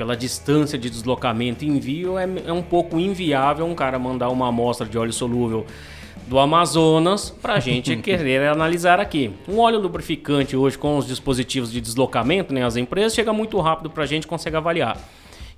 [0.00, 4.48] pela distância de deslocamento e envio é, é um pouco inviável um cara mandar uma
[4.48, 5.66] amostra de óleo solúvel
[6.26, 9.30] do Amazonas para a gente querer analisar aqui.
[9.46, 13.90] Um óleo lubrificante hoje com os dispositivos de deslocamento, né, as empresas, chega muito rápido
[13.90, 14.96] para a gente consegue avaliar.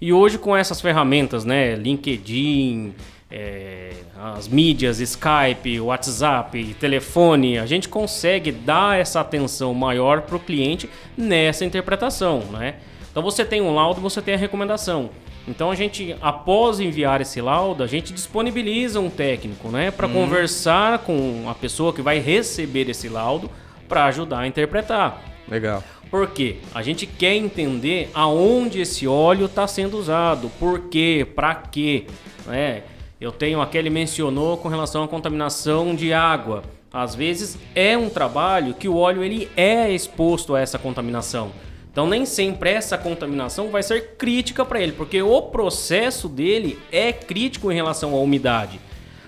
[0.01, 2.95] E hoje com essas ferramentas, né, LinkedIn,
[3.31, 3.93] é,
[4.37, 10.91] as mídias, Skype, WhatsApp, telefone, a gente consegue dar essa atenção maior para o cliente
[11.17, 12.75] nessa interpretação, né?
[13.13, 15.11] Então você tem um laudo, você tem a recomendação.
[15.47, 21.01] Então a gente, após enviar esse laudo, a gente disponibiliza um técnico, né, para conversar
[21.01, 23.51] com a pessoa que vai receber esse laudo
[23.87, 25.23] para ajudar a interpretar.
[25.47, 25.85] Legal.
[26.11, 26.57] Por quê?
[26.75, 32.07] A gente quer entender aonde esse óleo está sendo usado, por quê, para quê.
[32.47, 32.83] Né?
[33.21, 36.63] Eu tenho aqui, ele mencionou com relação à contaminação de água.
[36.93, 41.51] Às vezes é um trabalho que o óleo ele é exposto a essa contaminação.
[41.93, 47.13] Então nem sempre essa contaminação vai ser crítica para ele, porque o processo dele é
[47.13, 48.81] crítico em relação à umidade.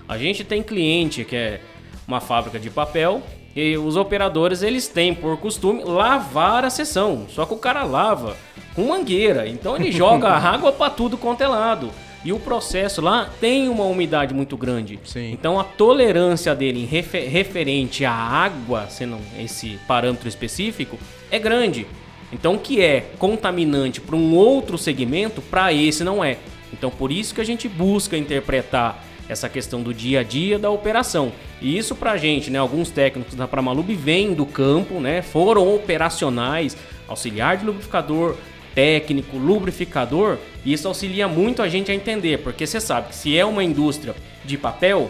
[0.09, 1.61] A gente tem cliente que é
[2.07, 3.21] uma fábrica de papel
[3.55, 7.27] e os operadores eles têm por costume lavar a seção.
[7.29, 8.35] Só que o cara lava
[8.73, 11.91] com mangueira, então ele joga água para tudo quanto é lado.
[12.23, 14.99] E o processo lá tem uma umidade muito grande.
[15.03, 15.31] Sim.
[15.31, 20.97] Então a tolerância dele em refe- referente à água, sendo esse parâmetro específico,
[21.29, 21.85] é grande.
[22.31, 26.37] Então o que é contaminante para um outro segmento, para esse não é.
[26.73, 30.69] Então por isso que a gente busca interpretar essa questão do dia a dia da
[30.69, 31.31] operação.
[31.61, 36.77] E isso pra gente, né, alguns técnicos da Pramalub vêm do campo, né, foram operacionais,
[37.07, 38.35] auxiliar de lubrificador,
[38.75, 43.35] técnico, lubrificador, e isso auxilia muito a gente a entender, porque você sabe que se
[43.37, 44.13] é uma indústria
[44.43, 45.09] de papel,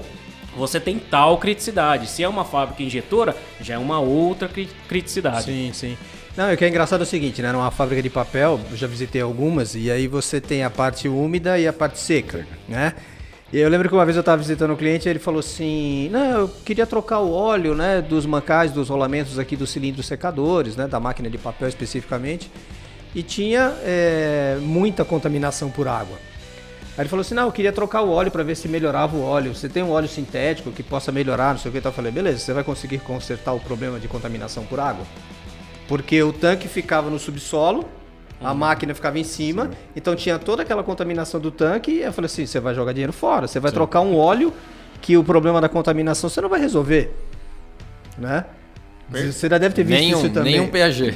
[0.55, 2.07] você tem tal criticidade.
[2.07, 5.45] Se é uma fábrica injetora, já é uma outra cri- criticidade.
[5.45, 5.97] Sim, sim.
[6.37, 7.51] Não, o que é engraçado é o seguinte, né?
[7.53, 11.57] Numa fábrica de papel, eu já visitei algumas, e aí você tem a parte úmida
[11.57, 12.93] e a parte seca, né?
[13.53, 16.09] E eu lembro que uma vez eu estava visitando um cliente e ele falou assim:
[16.09, 18.01] Não, eu queria trocar o óleo, né?
[18.01, 20.87] Dos mancais, dos rolamentos aqui dos cilindros secadores, né?
[20.87, 22.51] Da máquina de papel especificamente.
[23.13, 26.17] E tinha é, muita contaminação por água.
[26.97, 29.23] Aí ele falou assim: Não, eu queria trocar o óleo para ver se melhorava o
[29.23, 29.55] óleo.
[29.55, 31.77] Você tem um óleo sintético que possa melhorar, não sei o que.
[31.77, 35.05] Então eu falei: Beleza, você vai conseguir consertar o problema de contaminação por água?
[35.87, 37.85] Porque o tanque ficava no subsolo,
[38.41, 41.91] a máquina ficava em cima, então tinha toda aquela contaminação do tanque.
[41.91, 44.53] E eu falei assim: você vai jogar dinheiro fora, você vai trocar um óleo
[45.01, 47.15] que o problema da contaminação você não vai resolver.
[48.17, 48.45] Né?
[49.09, 50.53] Você já deve ter visto Nenhum, isso também.
[50.53, 51.15] nenhum PAG.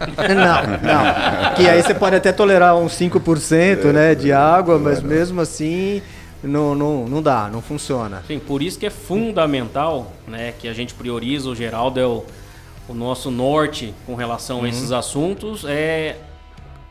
[0.34, 1.54] Não, não.
[1.56, 6.00] Que aí você pode até tolerar uns 5% né, de água, mas mesmo assim
[6.44, 8.22] não, não, não dá, não funciona.
[8.26, 12.24] Sim, por isso que é fundamental né, que a gente prioriza, o Geraldo é o,
[12.88, 16.16] o nosso norte com relação a esses assuntos, é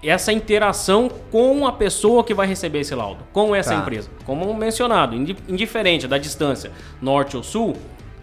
[0.02, 3.80] essa interação com a pessoa que vai receber esse laudo, com essa Tá.
[3.80, 4.10] empresa.
[4.26, 6.72] Como mencionado, indi- indiferente da distância,
[7.02, 7.76] norte ou sul,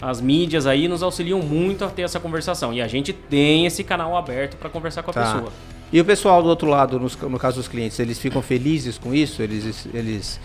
[0.02, 2.72] as mídias aí nos auxiliam muito a ter essa conversação.
[2.72, 5.22] E a gente tem esse canal aberto para conversar com a Tá.
[5.22, 5.52] pessoa.
[5.92, 9.42] E o pessoal do outro lado, no, caso dos clientes, eles ficam felizes com isso?
[9.42, 10.40] Eles, eles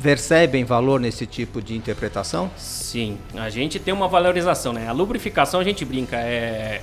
[0.00, 2.50] percebem valor nesse tipo de interpretação?
[2.56, 4.88] Sim, a gente tem uma valorização, né?
[4.88, 6.80] A lubrificação a gente brinca, é,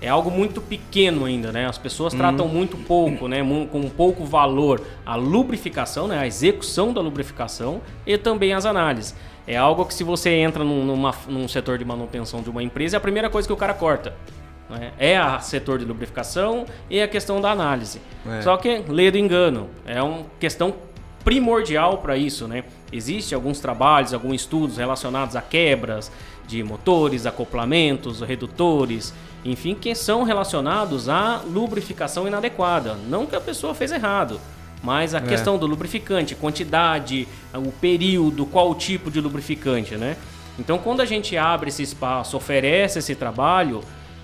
[0.00, 1.66] é algo muito pequeno ainda, né?
[1.66, 3.38] As pessoas tratam muito pouco, né?
[3.70, 6.18] Com pouco valor a lubrificação, né?
[6.18, 9.14] A execução da lubrificação e também as análises.
[9.46, 12.96] É algo que se você entra num, numa- num setor de manutenção de uma empresa,
[12.96, 14.14] é a primeira coisa que o cara corta.
[14.70, 14.92] né?
[14.98, 18.00] É a setor de lubrificação e a questão da análise.
[18.26, 18.40] É.
[18.40, 19.68] Só que lê do engano.
[19.86, 20.74] É uma questão
[21.24, 22.64] primordial para isso, né?
[22.92, 26.12] Existem alguns trabalhos, alguns estudos relacionados a quebras
[26.46, 29.14] de motores, acoplamentos, redutores,
[29.44, 32.94] enfim, que são relacionados à lubrificação inadequada.
[33.08, 34.38] Não que a pessoa fez errado,
[34.82, 40.16] mas a questão do lubrificante, quantidade, o período, qual o tipo de lubrificante, né?
[40.58, 43.80] Então, quando a gente abre esse espaço, oferece esse trabalho,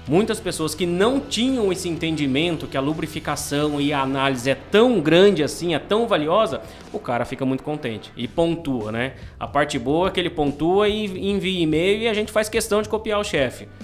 [0.08, 5.00] muitas pessoas que não tinham esse entendimento que a lubrificação e a análise é tão
[5.00, 6.60] grande assim, é tão valiosa,
[6.92, 9.12] o cara fica muito contente e pontua, né?
[9.38, 12.82] A parte boa é que ele pontua e envia e-mail e a gente faz questão
[12.82, 13.68] de copiar o chefe.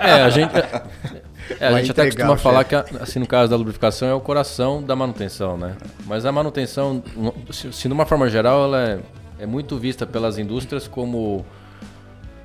[0.00, 0.52] É, a gente,
[1.60, 4.20] é, a Vai gente até costuma falar que, assim, no caso da lubrificação, é o
[4.20, 5.76] coração da manutenção, né?
[6.04, 7.02] Mas a manutenção,
[7.50, 8.98] se, se de uma forma geral, ela é,
[9.40, 11.44] é muito vista pelas indústrias como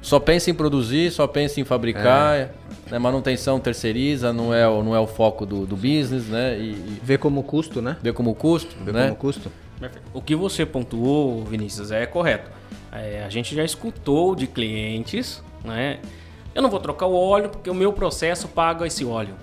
[0.03, 2.49] só pensa em produzir, só pensa em fabricar,
[2.91, 2.99] né?
[2.99, 6.55] manutenção terceiriza, não é, o- não é o foco do, do business, né?
[6.59, 7.97] E, e Vê como custo, né?
[8.03, 9.05] vê como custo, Vê né?
[9.05, 9.51] como custo.
[10.13, 12.51] O que você pontuou, Vinícius, é correto.
[12.91, 15.97] É, a gente já escutou de clientes, né?
[16.53, 19.33] Eu não vou trocar o óleo porque o meu processo paga esse óleo.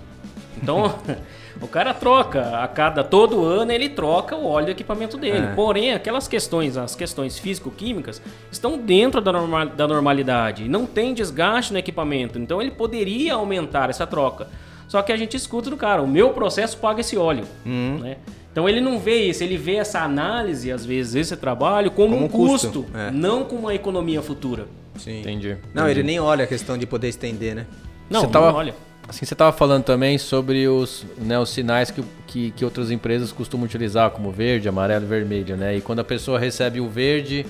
[0.55, 0.95] Então,
[1.61, 5.45] o cara troca a cada todo ano ele troca o óleo do equipamento dele.
[5.47, 5.53] É.
[5.55, 10.67] Porém, aquelas questões, as questões físico-químicas, estão dentro da, norma- da normalidade.
[10.67, 12.39] Não tem desgaste no equipamento.
[12.39, 14.47] Então, ele poderia aumentar essa troca.
[14.87, 17.45] Só que a gente escuta do cara, o meu processo paga esse óleo.
[17.65, 17.99] Uhum.
[18.01, 18.17] né?
[18.51, 22.25] Então ele não vê isso, ele vê essa análise, às vezes, esse trabalho como, Como
[22.25, 23.09] um custo, custo, é.
[23.09, 24.67] não como uma economia futura.
[24.97, 25.21] Sim.
[25.21, 25.55] Entendi.
[25.73, 25.99] Não, entendi.
[26.01, 27.65] ele nem olha a questão de poder estender, né?
[28.09, 28.75] Não, Você tava- não olha.
[29.11, 33.29] Assim, você estava falando também sobre os, né, os sinais que, que, que outras empresas
[33.33, 35.75] costumam utilizar, como verde, amarelo e vermelho, né?
[35.75, 37.45] E quando a pessoa recebe o verde,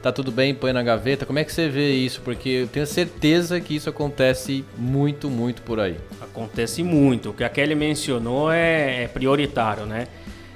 [0.00, 1.26] tá tudo bem, põe na gaveta.
[1.26, 2.20] Como é que você vê isso?
[2.22, 5.96] Porque eu tenho certeza que isso acontece muito, muito por aí.
[6.20, 7.30] Acontece muito.
[7.30, 10.06] O que a Kelly mencionou é, é prioritário, né?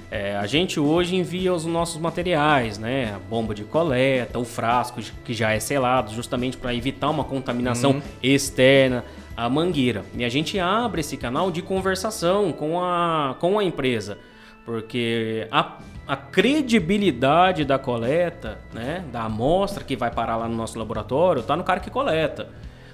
[0.09, 3.13] É, a gente hoje envia os nossos materiais, né?
[3.17, 8.01] A bomba de coleta, o frasco que já é selado, justamente para evitar uma contaminação
[8.23, 9.05] externa,
[9.37, 10.05] a mangueira.
[10.17, 14.19] E a gente abre esse canal de conversação com a, com a empresa,
[14.65, 19.05] porque a, a credibilidade da coleta, né?
[19.13, 22.49] Da amostra que vai parar lá no nosso laboratório, tá no cara que coleta.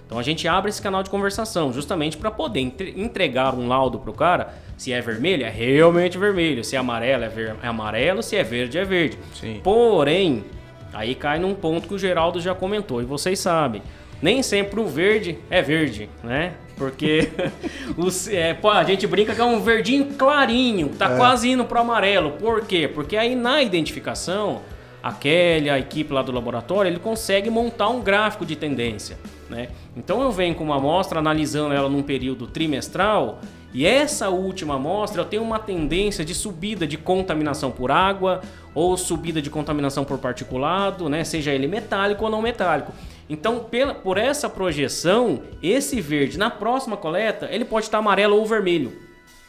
[0.06, 3.98] Então a gente abre esse canal de conversação justamente para poder entre- entregar um laudo
[4.00, 4.52] pro cara.
[4.76, 6.64] Se é vermelho, é realmente vermelho.
[6.64, 8.20] Se é amarelo, é, ver- é amarelo.
[8.22, 9.16] Se é verde, é verde.
[9.34, 9.60] Sim.
[9.62, 10.44] Porém,
[10.92, 13.82] aí cai num ponto que o Geraldo já comentou e vocês sabem.
[14.22, 16.52] Nem sempre o verde é verde, né?
[16.76, 17.30] Porque
[17.96, 21.80] os- é, pô, a gente brinca que é um verdinho clarinho, tá quase indo pro
[21.80, 22.32] amarelo.
[22.32, 22.86] Por quê?
[22.88, 24.60] Porque aí na identificação,
[25.02, 29.18] a Kelly, a equipe lá do laboratório, ele consegue montar um gráfico de tendência,
[29.48, 29.68] né?
[29.96, 33.40] Então eu venho com uma amostra analisando ela num período trimestral
[33.72, 38.40] e essa última amostra eu tenho uma tendência de subida de contaminação por água
[38.74, 41.24] ou subida de contaminação por particulado, né?
[41.24, 42.92] Seja ele metálico ou não metálico.
[43.30, 48.44] Então, pela, por essa projeção, esse verde na próxima coleta ele pode estar amarelo ou
[48.44, 48.92] vermelho.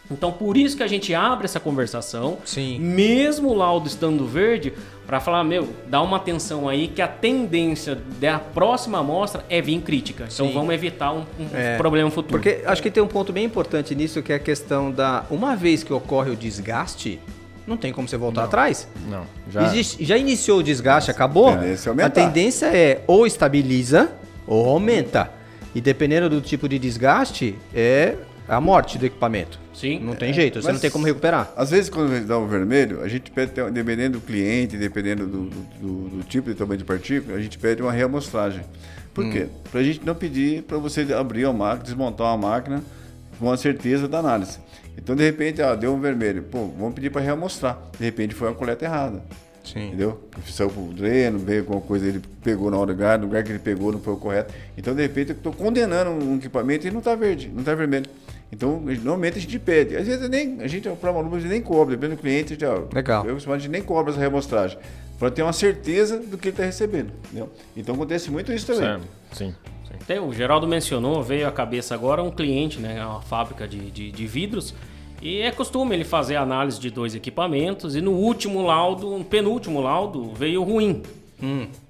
[0.10, 2.78] Então, por isso que a gente abre essa conversação, Sim.
[2.80, 4.74] mesmo o laudo estando verde,
[5.08, 9.80] para falar, meu, dá uma atenção aí que a tendência da próxima amostra é vir
[9.82, 10.28] crítica.
[10.32, 10.54] Então, Sim.
[10.54, 12.34] vamos evitar um, um É, problema futuro.
[12.34, 15.26] Porque acho que tem um ponto bem importante nisso, que é a questão da.
[15.32, 17.18] Uma vez que ocorre o desgaste,
[17.68, 18.88] não tem como você voltar atrás.
[19.10, 19.64] Não, já.
[19.66, 21.50] Existe- já iniciou o desgaste, acabou?
[21.50, 22.04] A tendência é.
[22.06, 24.12] A tendência é ou estabiliza
[24.48, 25.32] ou aumenta.
[25.74, 28.16] E dependendo do tipo de desgaste, é
[28.48, 29.60] a morte do equipamento.
[29.74, 30.00] Sim.
[30.02, 31.52] Não tem jeito, você não tem como recuperar.
[31.56, 35.44] Às vezes, quando dá o vermelho, a gente pede, dependendo do cliente, dependendo do,
[35.80, 38.62] do- do tipo de tamanho de partícula, a gente pede uma reamostragem.
[39.14, 39.48] Por quê?
[39.72, 42.84] Pra gente não pedir para você abrir a máquina, desmontar uma máquina
[43.40, 44.60] com a certeza da análise.
[44.98, 46.44] Então, de repente, ah, deu um vermelho.
[46.44, 47.78] Pô, vamos pedir para reamostrar.
[47.98, 49.24] De repente, foi uma coleta errada.
[49.64, 49.88] Sim.
[49.88, 50.20] Entendeu?
[50.48, 53.52] Saiu pro dreno, veio alguma coisa, ele pegou na hora do lugar, no lugar que
[53.52, 54.54] ele pegou não foi o correto.
[54.78, 58.06] Então, de repente, eu estou condenando um equipamento e não está verde, não está vermelho.
[58.52, 59.96] Então, normalmente a gente pede.
[59.96, 62.56] Às vezes nem, a gente, para uma a gente nem cobra, dependendo do cliente, a
[62.56, 63.26] gente, ó, Legal.
[63.26, 64.78] Eu, a gente nem cobra essa reamostragem.
[65.18, 67.12] Para ter uma certeza do que ele está recebendo.
[67.26, 67.50] Entendeu?
[67.78, 68.82] Então acontece muito isso também.
[68.82, 69.08] Certo.
[69.32, 69.56] Sim.
[70.00, 74.12] Até o Geraldo mencionou, veio à cabeça agora um cliente, né, uma fábrica de, de,
[74.12, 74.74] de vidros,
[75.22, 79.82] e é costume ele fazer análise de dois equipamentos, e no último laudo, no penúltimo
[79.82, 81.04] laudo, veio ruim.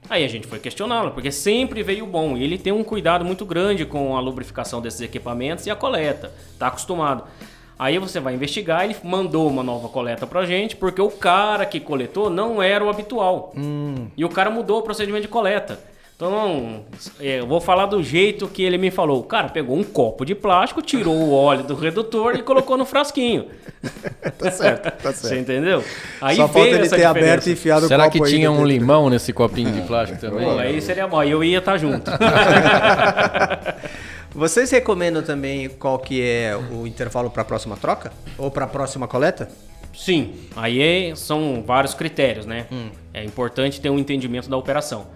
[0.10, 3.46] Aí a gente foi questioná-lo, porque sempre veio bom, e ele tem um cuidado muito
[3.46, 7.24] grande com a lubrificação desses equipamentos e a coleta, tá acostumado.
[7.80, 11.80] Aí você vai investigar, ele mandou uma nova coleta pra gente, porque o cara que
[11.80, 13.52] coletou não era o habitual.
[14.16, 15.80] E o cara mudou o procedimento de coleta.
[16.22, 16.86] Então,
[17.20, 19.22] é, eu vou falar do jeito que ele me falou.
[19.22, 22.86] O cara pegou um copo de plástico, tirou o óleo do redutor e colocou no
[22.86, 23.48] frasquinho.
[24.38, 25.84] Tá certo, tá Você entendeu?
[26.22, 27.32] Aí Só falta veio ele essa ter diferença.
[27.32, 28.68] aberto e enfiado Será o que copo aí tinha um dentro.
[28.70, 30.46] limão nesse copinho de plástico também?
[30.46, 32.12] Pô, aí seria bom, aí eu ia estar junto.
[34.34, 38.12] Vocês recomendam também qual que é o intervalo para a próxima troca?
[38.38, 39.50] Ou para a próxima coleta?
[39.94, 42.68] Sim, aí é- são vários critérios, né?
[43.12, 45.08] É importante ter um entendimento da operação.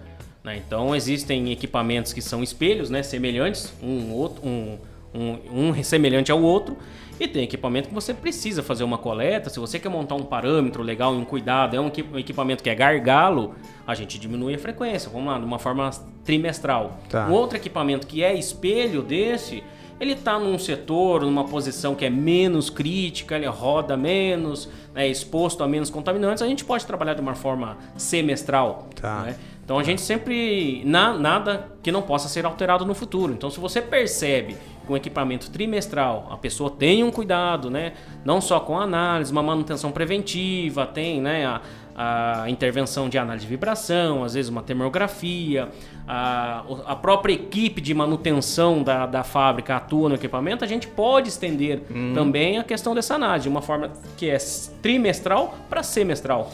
[0.46, 0.56] Né?
[0.64, 3.02] Então existem equipamentos que são espelhos, né?
[3.02, 4.78] Semelhantes, um, outro, um,
[5.12, 6.76] um, um semelhante ao outro.
[7.18, 9.48] E tem equipamento que você precisa fazer uma coleta.
[9.50, 12.68] Se você quer montar um parâmetro legal e um cuidado, é um equi- equipamento que
[12.68, 13.54] é gargalo,
[13.86, 15.10] a gente diminui a frequência.
[15.10, 15.90] Vamos lá, de uma forma
[16.24, 17.00] trimestral.
[17.08, 17.26] Tá.
[17.26, 19.64] Um outro equipamento que é espelho desse,
[19.98, 25.64] ele está num setor, numa posição que é menos crítica, ele roda menos, é exposto
[25.64, 28.90] a menos contaminantes, a gente pode trabalhar de uma forma semestral.
[28.94, 29.22] Tá.
[29.22, 29.36] né?
[29.66, 30.80] Então a gente sempre.
[30.84, 33.32] Na, nada que não possa ser alterado no futuro.
[33.32, 34.56] Então, se você percebe
[34.86, 37.94] com um equipamento trimestral, a pessoa tem um cuidado, né?
[38.24, 43.44] Não só com a análise, uma manutenção preventiva, tem né, a, a intervenção de análise
[43.44, 45.68] de vibração, às vezes uma termografia,
[46.06, 51.28] a, a própria equipe de manutenção da, da fábrica atua no equipamento, a gente pode
[51.28, 52.12] estender Hum.
[52.14, 54.38] também a questão dessa análise, de uma forma que é
[54.80, 56.52] trimestral para semestral.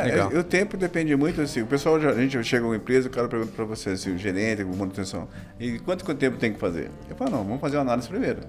[0.00, 0.32] É, Legal.
[0.32, 3.08] é, o tempo depende muito, assim, o pessoal, já- a gente chega a uma empresa,
[3.08, 5.28] o cara pergunta para você, assim, o gerente, com manutenção,
[5.58, 6.90] e quanto, quanto tempo tem que fazer?
[7.08, 8.40] Eu falo, não, vamos fazer uma análise primeiro.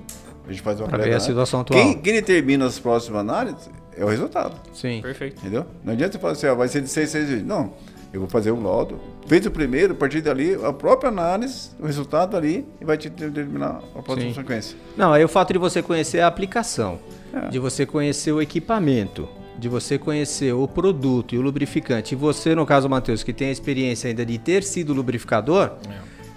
[0.47, 1.79] A gente faz uma Pra ver a situação atual.
[1.79, 5.01] Quem, quem determina as próximas análises é o resultado, Sim.
[5.01, 5.39] Perfeito.
[5.39, 5.65] entendeu?
[5.83, 7.43] Não adianta você falar assim, ó, vai ser de seis, seis dias.
[7.43, 7.73] Não,
[8.11, 11.85] eu vou fazer um laudo, fez o primeiro, a partir dali, a própria análise, o
[11.85, 14.33] resultado ali, e vai te determinar a próxima Sim.
[14.33, 14.75] sequência.
[14.97, 16.99] Não, aí o fato de você conhecer a aplicação,
[17.31, 17.49] É.
[17.49, 19.29] de você conhecer o equipamento,
[19.59, 23.49] de você conhecer o produto e o lubrificante, e você, no caso, Matheus, que tem
[23.49, 25.71] a experiência ainda de ter sido lubrificador,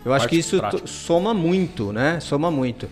[0.05, 0.87] eu acho que isso prática.
[0.87, 2.18] soma muito, né?
[2.20, 2.89] Soma muito.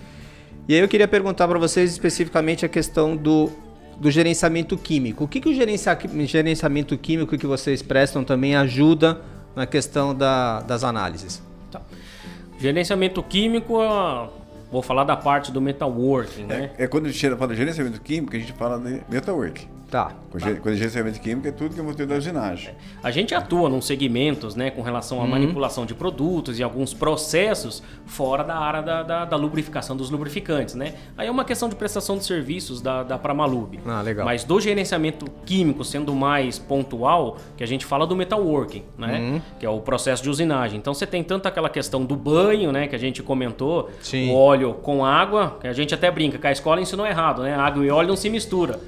[0.69, 3.51] E aí eu queria perguntar para vocês especificamente a questão do,
[3.99, 5.25] do gerenciamento químico.
[5.25, 9.21] O que, que o gerencia- gerenciamento químico que vocês prestam também ajuda
[9.57, 11.43] na questão da- das análises?
[12.61, 14.29] Gerenciamento químico, ah,
[14.71, 16.71] vou falar da parte do metalworking, né?
[16.79, 19.67] É, é quando a gente fala de gerenciamento químico, a gente fala de metalwork.
[19.91, 20.13] Tá.
[20.37, 22.73] É gerenciamento químico é tudo que é motivo da usinagem.
[23.03, 27.83] A gente atua nos segmentos, né, com relação à manipulação de produtos e alguns processos
[28.07, 30.95] fora da área da, da- da lubrificação dos lubrificantes, né?
[31.19, 33.81] Aí é uma questão de prestação de serviços da, da Pramalube.
[33.85, 34.25] Ah, legal.
[34.25, 39.43] Mas do gerenciamento químico, sendo mais pontual, que a gente fala do metalworking, né?
[39.59, 40.79] Que é o processo de usinagem.
[40.79, 44.31] Então você tem tanto aquela questão do banho, né, que a gente comentou, Sim.
[44.31, 47.55] o óleo com água, que a gente até brinca, que a escola ensinou errado, né?
[47.55, 48.79] Água e óleo não se mistura.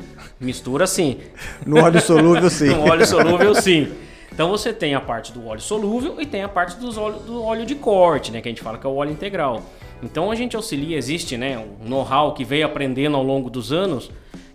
[0.41, 1.19] Mistura sim.
[1.67, 2.69] No óleo solúvel, sim.
[2.69, 3.89] No óleo solúvel, sim.
[4.33, 7.43] Então você tem a parte do óleo solúvel e tem a parte dos óleo, do
[7.43, 8.41] óleo de corte, né?
[8.41, 9.63] Que a gente fala que é o óleo integral.
[10.03, 14.11] Então a gente auxilia, existe né, um know-how que veio aprendendo ao longo dos anos,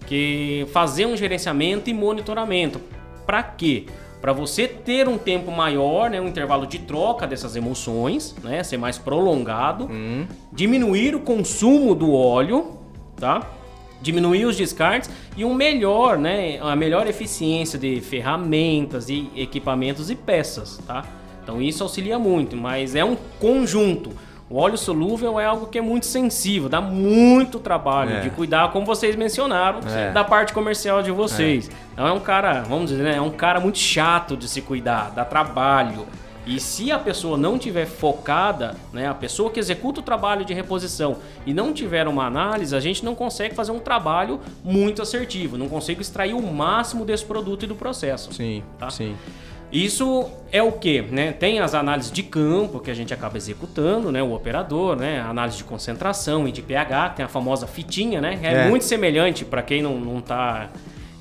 [0.05, 2.81] que fazer um gerenciamento e monitoramento.
[3.25, 3.85] Para quê?
[4.19, 8.77] Para você ter um tempo maior, né, um intervalo de troca dessas emulsões, né, ser
[8.77, 9.89] mais prolongado,
[10.51, 12.79] diminuir o consumo do óleo,
[13.15, 13.47] tá?
[14.01, 20.15] Diminuir os descartes e um melhor, né, a melhor eficiência de ferramentas e equipamentos e
[20.15, 21.03] peças, tá?
[21.43, 24.11] Então isso auxilia muito, mas é um conjunto.
[24.49, 28.19] O óleo solúvel é algo que é muito sensível, dá muito trabalho É.
[28.21, 30.11] de cuidar, como vocês mencionaram, É.
[30.11, 31.69] da parte comercial de vocês.
[31.93, 35.11] Então é um cara, vamos dizer, né, é um cara muito chato de se cuidar,
[35.13, 36.05] dá trabalho.
[36.47, 40.53] E se a pessoa não tiver focada, né, a pessoa que executa o trabalho de
[40.53, 45.57] reposição e não tiver uma análise, a gente não consegue fazer um trabalho muito assertivo,
[45.57, 48.33] não consegue extrair o máximo desse produto e do processo.
[48.33, 48.89] Sim, Tá.
[48.89, 49.13] sim.
[49.69, 51.33] Isso é o que, né?
[51.33, 54.23] Tem as análises de campo que a gente acaba executando, né?
[54.23, 55.19] O operador, né?
[55.19, 58.39] A análise de concentração e de pH, tem a famosa fitinha, né?
[58.41, 58.69] É, É.
[58.69, 60.69] muito semelhante para quem não, não tá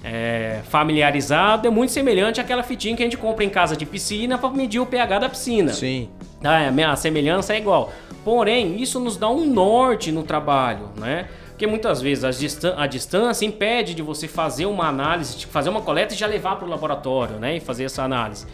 [0.09, 4.39] é, familiarizado, é muito semelhante àquela fitinha que a gente compra em casa de piscina
[4.39, 5.73] para medir o pH da piscina.
[5.73, 6.09] Sim.
[6.45, 7.93] Ah, é, a semelhança é igual.
[8.25, 11.27] Porém, isso nos dá um norte no trabalho, né?
[11.49, 15.81] Porque muitas vezes a, distan- a distância impede de você fazer uma análise, fazer uma
[15.81, 17.57] coleta e já levar para o laboratório, né?
[17.57, 18.47] E fazer essa análise.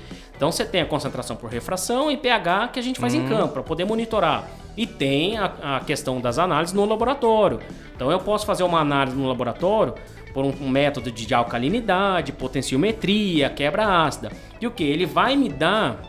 [0.43, 3.53] Então você tem a concentração por refração e pH que a gente faz em campo
[3.53, 4.51] para poder monitorar.
[4.77, 7.61] E tem a, a questão das análises no laboratório.
[7.95, 9.95] Então eu posso fazer uma análise no laboratório
[10.35, 14.33] por um, um método de alcalinidade, potenciometria, quebra ácida.
[14.61, 14.83] E o que?
[14.83, 16.03] Ele vai me dar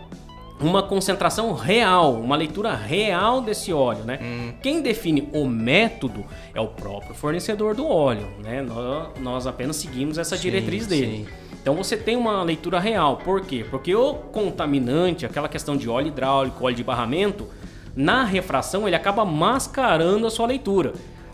[0.59, 4.17] uma concentração real, uma leitura real desse óleo, né?
[4.63, 6.25] Quem define o método
[6.55, 8.63] é o próprio fornecedor do óleo, né?
[8.63, 11.27] Nós, nós apenas seguimos essa Sim, diretriz dele.
[11.27, 11.42] sim.
[11.63, 13.15] Então você tem uma leitura real.
[13.15, 13.65] Por quê?
[13.71, 17.47] Porque o contaminante, aquela questão de óleo hidráulico, óleo de barramento,
[17.95, 20.91] na refração ele acaba mascarando a sua leitura.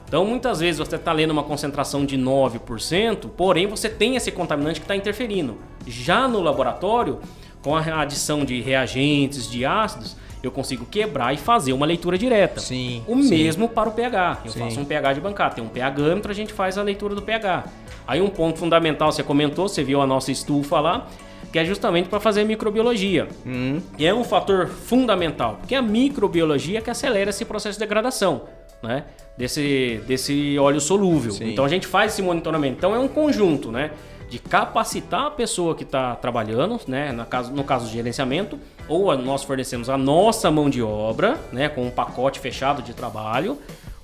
[0.07, 4.79] Então muitas vezes você está lendo uma concentração de 9%, porém você tem esse contaminante
[4.79, 5.57] que está interferindo.
[5.87, 7.19] Já no laboratório,
[7.63, 12.59] com a adição de reagentes, de ácidos, eu consigo quebrar e fazer uma leitura direta.
[12.59, 13.29] Sim, O sim.
[13.29, 14.39] mesmo para o pH.
[14.45, 14.59] Eu Sim.
[14.59, 15.55] faço um pH de bancada.
[15.55, 17.65] Tem um pHâmetro, a gente faz a leitura do pH.
[18.07, 21.07] Aí um ponto fundamental, você comentou, você viu a nossa estufa lá,
[21.51, 23.27] que é justamente para fazer microbiologia.
[23.45, 23.81] Hum.
[23.97, 28.43] E é um fator fundamental, porque a microbiologia que acelera esse processo de degradação,
[28.81, 29.03] né?
[29.37, 31.31] Desse, desse óleo solúvel.
[31.31, 31.51] Sim.
[31.51, 32.75] Então a gente faz esse monitoramento.
[32.77, 33.91] Então é um conjunto, né?
[34.29, 37.11] De capacitar a pessoa que está trabalhando, né?
[37.11, 41.67] No caso, no caso do gerenciamento, ou nós fornecemos a nossa mão de obra, né?
[41.67, 43.57] Com um pacote fechado de trabalho.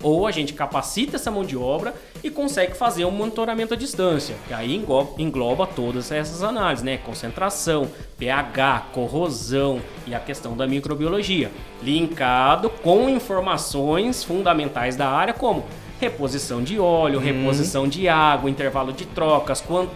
[0.04, 4.36] Ou a gente capacita essa mão de obra e consegue fazer um monitoramento à distância.
[4.50, 6.98] E aí engloba, engloba todas essas análises, né?
[6.98, 11.52] Concentração, pH, corrosão e a questão da microbiologia,
[11.82, 15.64] linkado com informações fundamentais da área como
[16.00, 19.92] reposição de óleo, reposição de água, intervalo de trocas, quanto,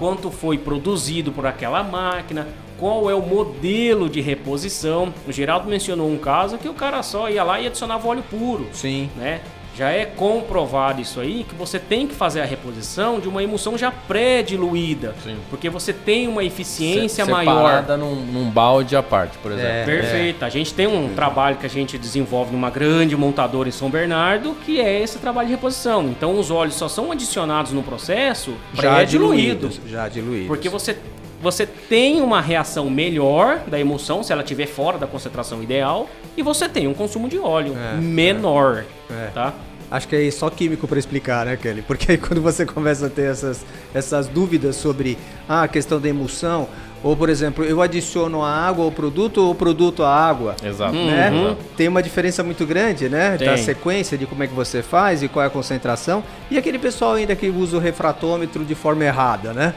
[0.00, 2.48] quanto foi produzido por aquela máquina,
[2.78, 5.12] qual é o modelo de reposição.
[5.28, 8.66] O Geraldo mencionou um caso que o cara só ia lá e adicionava óleo puro.
[8.72, 9.10] Sim.
[9.14, 9.42] Né?
[9.80, 13.78] Já é comprovado isso aí que você tem que fazer a reposição de uma emulsão
[13.78, 15.14] já pré-diluída.
[15.24, 15.36] Sim.
[15.48, 17.54] Porque você tem uma eficiência Se- maior.
[17.62, 19.70] Separada num, num balde à parte, por exemplo.
[19.70, 19.84] É.
[19.86, 20.44] Perfeito.
[20.44, 24.54] A gente tem um trabalho que a gente desenvolve numa grande montadora em São Bernardo,
[24.66, 26.04] que é esse trabalho de reposição.
[26.10, 29.68] Então os óleos só são adicionados no processo Já pré-diluído.
[29.70, 29.90] diluídos.
[29.90, 30.46] Já diluídos.
[30.48, 30.98] Porque você,
[31.40, 36.06] você tem uma reação melhor da emulsão se ela estiver fora da concentração ideal
[36.36, 39.28] e você tem um consumo de óleo É, menor, É.
[39.32, 39.54] tá?
[39.90, 41.82] Acho que é só químico para explicar, né, Kelly?
[41.82, 45.18] Porque aí quando você começa a ter essas, essas dúvidas sobre
[45.48, 46.68] ah, a questão da emulsão,
[47.02, 50.92] ou por exemplo, eu adiciono a água ao produto ou o produto à água, Exato.
[50.94, 51.30] né?
[51.30, 51.56] Uhum.
[51.76, 53.32] Tem uma diferença muito grande, né?
[53.38, 53.56] Da Tem.
[53.56, 56.22] sequência de como é que você faz e qual é a concentração.
[56.50, 59.74] E aquele pessoal ainda que usa o refratômetro de forma errada, né?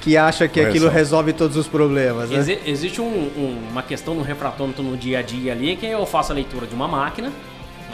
[0.00, 2.36] Que acha que aquilo resolve todos os problemas, né?
[2.38, 3.04] Exi- existe um-
[3.36, 6.66] um- uma questão no refratômetro no dia a dia ali que eu faço a leitura
[6.66, 7.30] de uma máquina,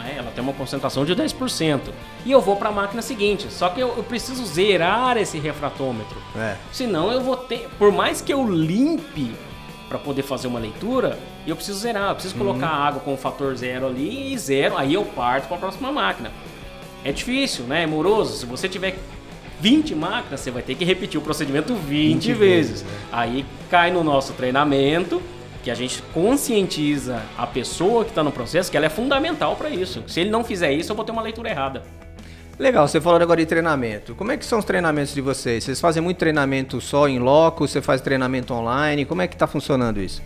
[0.01, 0.15] né?
[0.17, 1.79] ela tem uma concentração de 10%,
[2.25, 3.51] e eu vou para a máquina seguinte.
[3.51, 6.17] Só que eu, eu preciso zerar esse refratômetro.
[6.35, 6.55] É.
[6.71, 9.31] Senão eu vou ter, por mais que eu limpe
[9.87, 13.17] para poder fazer uma leitura, eu preciso zerar, eu preciso colocar a água com o
[13.17, 16.31] fator zero ali e zero, aí eu parto para a próxima máquina.
[17.03, 17.83] É difícil, né?
[17.83, 18.37] É moroso.
[18.37, 18.97] Se você tiver
[19.59, 22.85] 20 máquinas, você vai ter que repetir o procedimento 20, vezes.
[23.11, 25.21] Aí cai no nosso treinamento,
[25.63, 29.69] que a gente conscientiza a pessoa que está no processo que ela é fundamental para
[29.69, 30.03] isso.
[30.07, 31.83] Se ele não fizer isso, eu vou ter uma leitura errada.
[32.59, 34.13] Legal, você falou agora de treinamento.
[34.13, 35.63] Como é que são os treinamentos de vocês?
[35.63, 37.67] Vocês fazem muito treinamento só em loco?
[37.67, 39.03] Você faz treinamento online?
[39.05, 40.21] Como é que tá funcionando isso?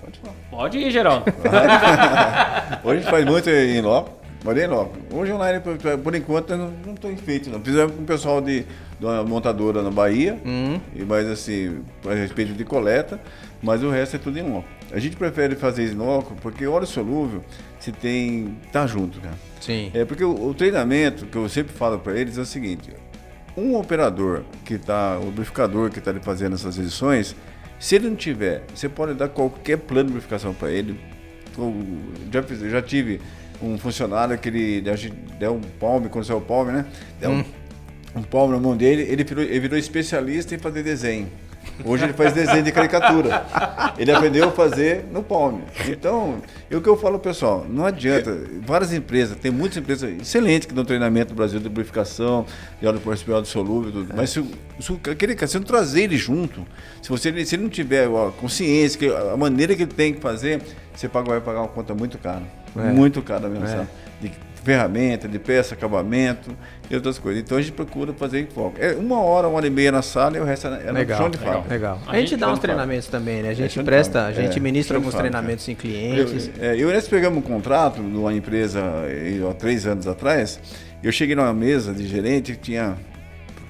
[0.00, 0.34] Pode falar.
[0.50, 1.24] Pode ir, Geraldo.
[2.84, 4.10] Hoje a gente faz muito em loco,
[4.44, 4.96] mas em loco.
[5.12, 5.60] Hoje online,
[6.02, 7.60] por, enquanto, eu não, não estou feito, não.
[7.60, 8.60] Fizemos com o pessoal de,
[9.00, 10.78] de uma montadora na Bahia, Hum.
[10.94, 13.20] e mais assim, a respeito de coleta,
[13.62, 14.68] mas o resto é tudo em loco.
[14.92, 17.42] A gente prefere fazer em loco porque óleo solúvel
[17.80, 18.56] se tem.
[18.72, 19.34] tá junto, cara.
[19.60, 19.90] Sim.
[19.94, 22.90] É porque o, o treinamento que eu sempre falo para eles é o seguinte:
[23.56, 27.34] um operador que está, o lubrificador que está ali fazendo essas edições,
[27.80, 30.98] se ele não tiver, você pode dar qualquer plano de lubrificação para ele.
[31.58, 31.74] Eu
[32.32, 33.20] Já, fiz- já tive
[33.62, 36.84] um funcionário que ele a gente deu um palme, quando saiu o palme, né?
[37.18, 37.44] Deu um,
[38.14, 41.26] um palme na mão dele, ele virou, ele virou especialista em fazer desenho.
[41.84, 43.44] Hoje ele faz desenho de caricatura.
[43.98, 45.62] Ele aprendeu a fazer no palme.
[45.88, 46.36] Então,
[46.70, 48.36] é o que eu falo, pessoal, não adianta.
[48.66, 52.46] Várias empresas, tem muitas empresas excelentes que dão treinamento no Brasil de lubrificação,
[52.80, 54.14] de óleo porcipial solúvel, tudo.
[54.16, 54.44] Mas se,
[54.80, 56.66] se, aquele, cara, se não trazer ele junto,
[57.02, 60.20] se você se ele não tiver a consciência, que a maneira que ele tem que
[60.20, 60.62] fazer,
[60.94, 62.42] você paga, vai pagar uma conta muito cara.
[62.76, 62.92] É.
[62.92, 63.68] Muito cara mesmo, É.
[63.68, 63.88] sabe?
[64.20, 64.32] De
[64.66, 66.50] ferramenta, de peça, acabamento
[66.90, 67.40] e outras coisas.
[67.40, 68.74] Então a gente procura fazer em foco.
[68.80, 70.92] É uma hora, uma hora e meia na sala e o resto é, é no
[70.94, 71.68] Legal, chão de fábrica.
[71.72, 72.00] legal.
[72.04, 73.50] A, A gente gente dá uns de treinamentos também, né?
[73.50, 75.30] A gente chama de presta, a gente É, ministra de alguns fábrica.
[75.30, 76.50] treinamentos em clientes.
[76.58, 80.58] Eu, é, eu e nós pegamos um contrato numa empresa eh, há três anos atrás.
[81.00, 82.96] Eu cheguei numa mesa de gerente que tinha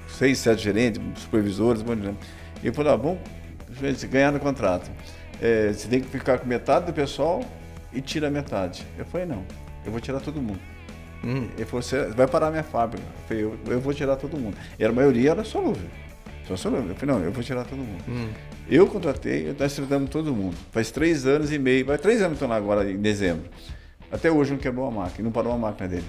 [0.08, 2.18] seis, sete gerentes, supervisores, um monte de gente.
[2.62, 3.18] E eu falei, ah, vamos
[3.78, 4.90] gente, ganhar no contrato.
[5.42, 7.42] Eh, você tem que ficar com metade do pessoal
[7.92, 8.82] e tira metade.
[8.98, 9.42] Eu falei, não,
[9.84, 10.58] eu vou tirar todo mundo.
[11.24, 11.48] Hum.
[11.56, 13.02] Ele falou, você vai parar a minha fábrica.
[13.06, 14.56] Eu falei, eu, eu vou tirar todo mundo.
[14.78, 15.88] E a maioria era solúvel.
[16.46, 16.90] Só solúvel.
[16.90, 18.02] Eu falei, não, eu vou tirar todo mundo.
[18.08, 18.28] Hum.
[18.68, 20.56] Eu contratei, nós tratamos todo mundo.
[20.72, 23.44] Faz três anos e meio, vai três anos que estão lá agora em dezembro.
[24.10, 26.04] Até hoje não quebrou uma máquina, não parou uma máquina dele.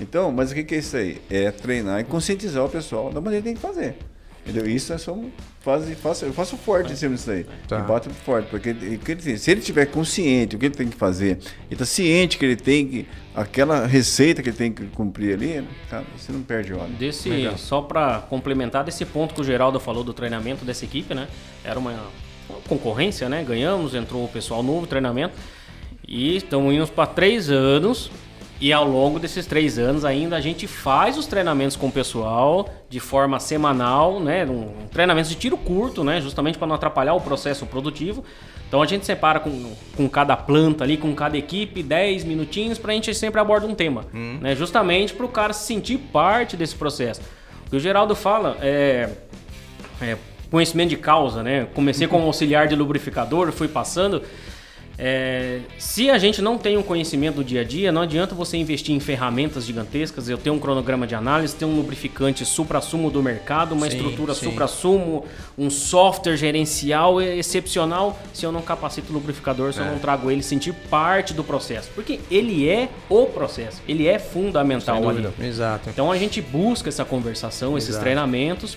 [0.00, 1.20] Então, mas o que que é isso aí?
[1.30, 3.96] É treinar e conscientizar o pessoal da maneira que tem que fazer.
[4.44, 4.66] Entendeu?
[4.66, 7.46] Isso é só um, faz, faço, eu faço forte em cima disso aí.
[7.68, 7.78] Tá.
[7.78, 10.88] E bato forte, porque ele- que ele- se ele tiver consciente o que ele tem
[10.88, 14.86] que fazer, ele está ciente que ele tem que, aquela receita que ele tem que
[14.86, 16.92] cumprir ali, cara, você não perde óleo.
[16.98, 17.56] Desse, Legal.
[17.56, 21.28] só para complementar desse ponto que o Geraldo falou do treinamento dessa equipe, né?
[21.64, 21.94] Era uma
[22.68, 23.42] concorrência, né?
[23.42, 25.34] Ganhamos, entrou o pessoal novo, treinamento.
[26.06, 28.10] E estamos indo para três anos.
[28.60, 32.68] E ao longo desses três anos ainda a gente faz os treinamentos com o pessoal
[32.88, 34.44] de forma semanal, né?
[34.44, 36.20] Um, um treinamento de tiro curto, né?
[36.20, 38.22] Justamente para não atrapalhar o processo produtivo.
[38.72, 42.92] Então a gente separa com, com cada planta ali, com cada equipe, 10 minutinhos para
[42.92, 44.06] a gente sempre aborda um tema,
[44.40, 44.56] né?
[44.56, 47.20] Justamente para o cara se sentir parte desse processo.
[47.66, 49.10] O que o Geraldo fala é,
[50.00, 50.16] é
[50.50, 51.66] conhecimento de causa, né?
[51.74, 54.22] Comecei como auxiliar de lubrificador, fui passando.
[54.98, 58.56] É, se a gente não tem um conhecimento do dia a dia, não adianta você
[58.56, 60.28] investir em ferramentas gigantescas.
[60.28, 64.34] Eu tenho um cronograma de análise, tenho um lubrificante supra-sumo do mercado, uma Sim, estrutura
[64.34, 65.24] supra-sumo,
[65.58, 68.18] um software gerencial excepcional.
[68.32, 69.82] Se eu não capacito o lubrificador, se É.
[69.82, 74.18] eu não trago ele sentir parte do processo, porque ele é o processo, ele é
[74.18, 75.26] fundamental ali.
[75.40, 75.88] Exato.
[75.90, 78.04] Então a gente busca essa conversação, esses Exato.
[78.04, 78.76] treinamentos,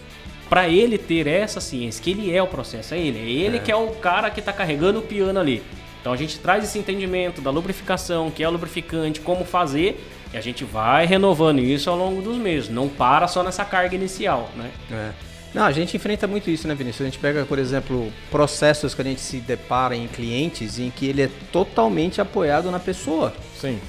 [0.50, 3.20] para ele ter essa ciência, que ele é o processo, é ele.
[3.20, 5.62] É ele que é o cara que está carregando o piano ali.
[6.06, 10.38] Então a gente traz esse entendimento da lubrificação, que é o lubrificante, como fazer, e
[10.38, 12.70] a gente vai renovando isso ao longo dos meses.
[12.70, 14.70] Não para só nessa carga inicial, né?
[14.92, 15.10] É.
[15.52, 17.02] Não, a gente enfrenta muito isso, né, Vinícius?
[17.02, 21.08] A gente pega, por exemplo, processos que a gente se depara em clientes em que
[21.08, 23.34] ele é totalmente apoiado na pessoa.
[23.60, 23.80] Sim.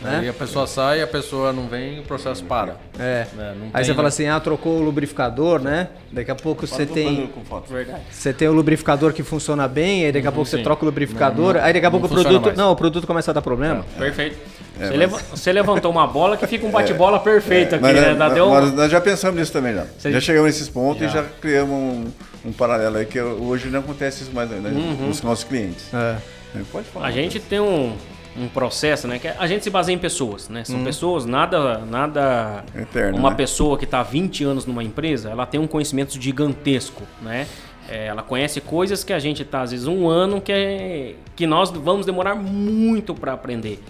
[0.00, 0.18] Né?
[0.20, 2.76] Aí a pessoa sai, a pessoa não vem, o processo para.
[2.98, 3.26] É.
[3.36, 5.88] É, não Aí tem, você fala assim, ah, trocou o lubrificador, né?
[6.12, 7.26] Daqui a pouco você tem.
[7.26, 7.72] com foto.
[7.72, 8.02] Verdade.
[8.10, 10.62] Você tem o lubrificador que funciona bem, aí daqui a pouco você sim.
[10.62, 12.44] troca o lubrificador, Não, não- aí daqui a pouco o produto.
[12.46, 12.56] mais.
[12.56, 13.84] Não, o produto começa a dar problema.
[13.98, 14.36] Perfeito.
[14.78, 17.96] É, você, mas- leva- você levantou uma bola que fica um bate-bola perfeito aqui, Mas,
[17.96, 18.14] né?
[18.14, 19.84] nós- deu mas nós já pensamos nisso também já.
[19.98, 21.08] Você- Já chegamos nesses pontos Já.
[21.08, 22.04] e já criamos um,
[22.46, 24.70] um paralelo aí que hoje não acontece isso mais né,
[25.00, 25.92] nos nossos clientes.
[25.92, 26.16] É.
[26.54, 27.06] É, Pode falar.
[27.08, 27.94] A gente tem um,
[28.38, 29.18] um processo, né?
[29.18, 30.64] Que a gente se baseia em pessoas, né?
[30.64, 31.78] São pessoas, nada.
[31.78, 33.36] nada Eterno, uma né?
[33.36, 37.46] pessoa que está há 20 anos numa empresa, ela tem um conhecimento gigantesco, né?
[37.88, 41.46] É, ela conhece coisas que a gente está, às vezes, um ano que, é, que
[41.46, 43.82] nós vamos demorar muito para aprender.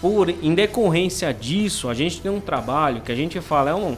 [0.00, 3.96] Por, em decorrência disso, a gente tem um trabalho que a gente fala, é um.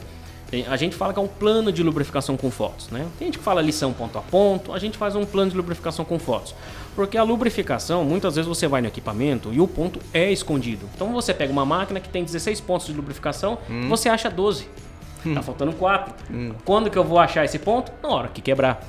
[0.68, 3.06] A gente fala que é um plano de lubrificação com fotos, né?
[3.18, 6.04] Tem gente que fala lição ponto a ponto, a gente faz um plano de lubrificação
[6.04, 6.54] com fotos.
[6.96, 10.88] Porque a lubrificação, muitas vezes você vai no equipamento e o ponto é escondido.
[10.94, 14.68] Então você pega uma máquina que tem 16 pontos de lubrificação, você acha 12.
[15.34, 16.14] Tá faltando 4.
[16.64, 17.92] Quando que eu vou achar esse ponto?
[18.02, 18.82] Na hora que quebrar.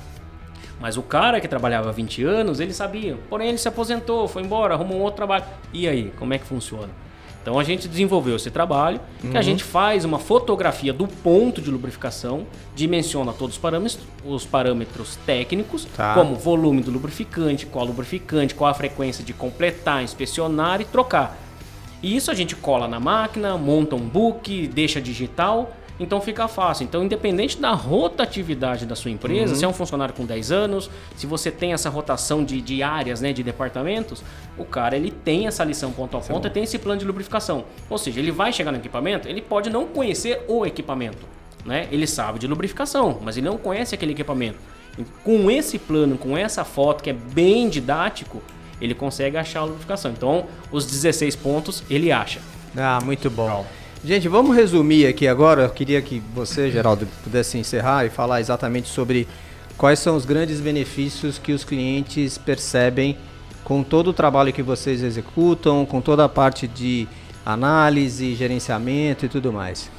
[0.80, 3.18] Mas o cara que trabalhava há 20 anos, ele sabia.
[3.28, 5.44] Porém, ele se aposentou, foi embora, arrumou um outro trabalho.
[5.74, 6.88] E aí, como é que funciona?
[7.42, 11.70] Então a gente desenvolveu esse trabalho, que a gente faz uma fotografia do ponto de
[11.70, 16.14] lubrificação, dimensiona todos os parâmetros, os parâmetros técnicos, Tá.
[16.14, 21.38] como volume do lubrificante, qual lubrificante, qual a frequência de completar, inspecionar e trocar.
[22.02, 25.70] E isso a gente cola na máquina, monta um book, deixa digital,
[26.00, 26.84] então fica fácil.
[26.84, 31.26] Então, independente da rotatividade da sua empresa, se é um funcionário com 10 anos, se
[31.26, 34.24] você tem essa rotação de, de áreas, né, de departamentos,
[34.56, 37.64] o cara ele tem essa lição ponto a ponto e tem esse plano de lubrificação.
[37.90, 41.26] Ou seja, ele vai chegar no equipamento, ele pode não conhecer o equipamento.
[41.66, 41.86] Né?
[41.92, 44.58] Ele sabe de lubrificação, mas ele não conhece aquele equipamento.
[45.22, 48.42] Com esse plano, com essa foto que é bem didático,
[48.80, 50.10] ele consegue achar a lubrificação.
[50.10, 52.40] Então, os 16 pontos ele acha.
[52.74, 53.66] Ah, muito bom.
[54.02, 55.64] Gente, vamos resumir aqui agora.
[55.64, 59.28] Eu queria que você, Geraldo, pudesse encerrar e falar exatamente sobre
[59.76, 63.18] quais são os grandes benefícios que os clientes percebem
[63.62, 67.06] com todo o trabalho que vocês executam, com toda a parte de
[67.44, 69.90] análise, gerenciamento e tudo mais.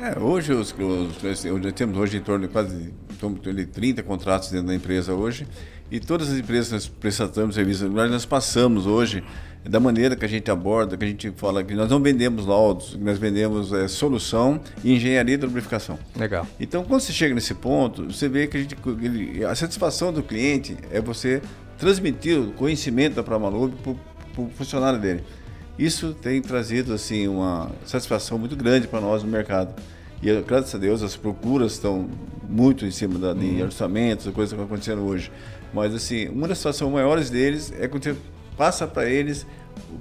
[0.00, 2.92] É, hoje, os, os, temos hoje em torno de quase
[3.54, 5.48] de 30 contratos dentro da empresa hoje.
[5.90, 9.22] E todas as empresas que nós, nós passamos hoje
[9.64, 12.96] da maneira que a gente aborda, que a gente fala que nós não vendemos laudos,
[13.00, 15.98] nós vendemos é, solução e engenharia da lubrificação.
[16.16, 16.46] Legal.
[16.58, 18.76] Então, quando você chega nesse ponto, você vê que a, gente,
[19.44, 21.40] a satisfação do cliente é você
[21.78, 25.22] transmitir o conhecimento da Pramalub para o funcionário dele.
[25.78, 29.74] Isso tem trazido assim uma satisfação muito grande para nós no mercado.
[30.22, 32.08] E graças a Deus as procuras estão
[32.48, 35.32] muito em cima da, de orçamentos, coisas que estão acontecendo hoje.
[35.72, 38.14] Mas assim, uma das situações maiores deles é quando você
[38.56, 39.46] passa para eles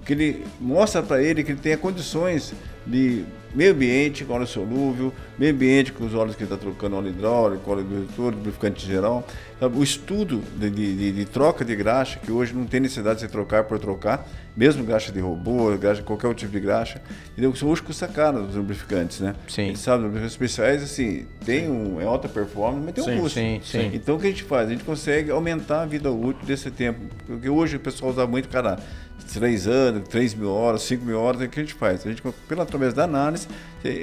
[0.06, 2.54] que ele mostra para ele que ele tenha condições
[2.86, 3.24] de
[3.54, 7.10] meio ambiente com óleo solúvel, meio ambiente com os óleos que ele está trocando, óleo
[7.10, 9.28] hidráulico, óleo redutor, lubrificante geral.
[9.60, 9.78] Sabe?
[9.78, 13.28] O estudo de, de- de- troca de graxa, que hoje não tem necessidade de você
[13.32, 14.26] trocar por trocar,
[14.56, 17.02] mesmo graxa de robô, graxa, qualquer outro tipo de graxa.
[17.34, 17.54] Entendeu?
[17.70, 19.36] Hoje custa caro os lubrificantes, né?
[19.50, 19.64] Sim.
[19.68, 23.38] Eles sabem, lubrificantes especiais, assim, tem um, é alta performance, mas tem Sim, um custo.
[23.38, 23.92] sim, sim.
[23.94, 24.68] Então o que a gente faz?
[24.70, 27.00] A gente consegue aumentar a vida útil desse tempo.
[27.28, 28.80] Porque hoje o pessoal usa muito, cara,
[29.26, 32.06] 3 anos, 3 mil horas, 5 mil horas, é o que a gente faz.
[32.06, 33.48] A gente, pela através da análise,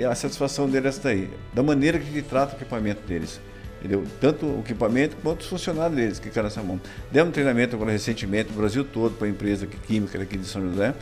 [0.08, 1.30] a satisfação deles está aí.
[1.52, 3.40] Da maneira que gente trata o equipamento deles.
[3.78, 4.04] Entendeu?
[4.20, 6.80] Tanto o equipamento quanto os funcionários deles que ficaram nessa mão.
[7.12, 10.62] Demos um treinamento agora recentemente no Brasil todo para a empresa química aqui de São
[10.62, 10.94] José.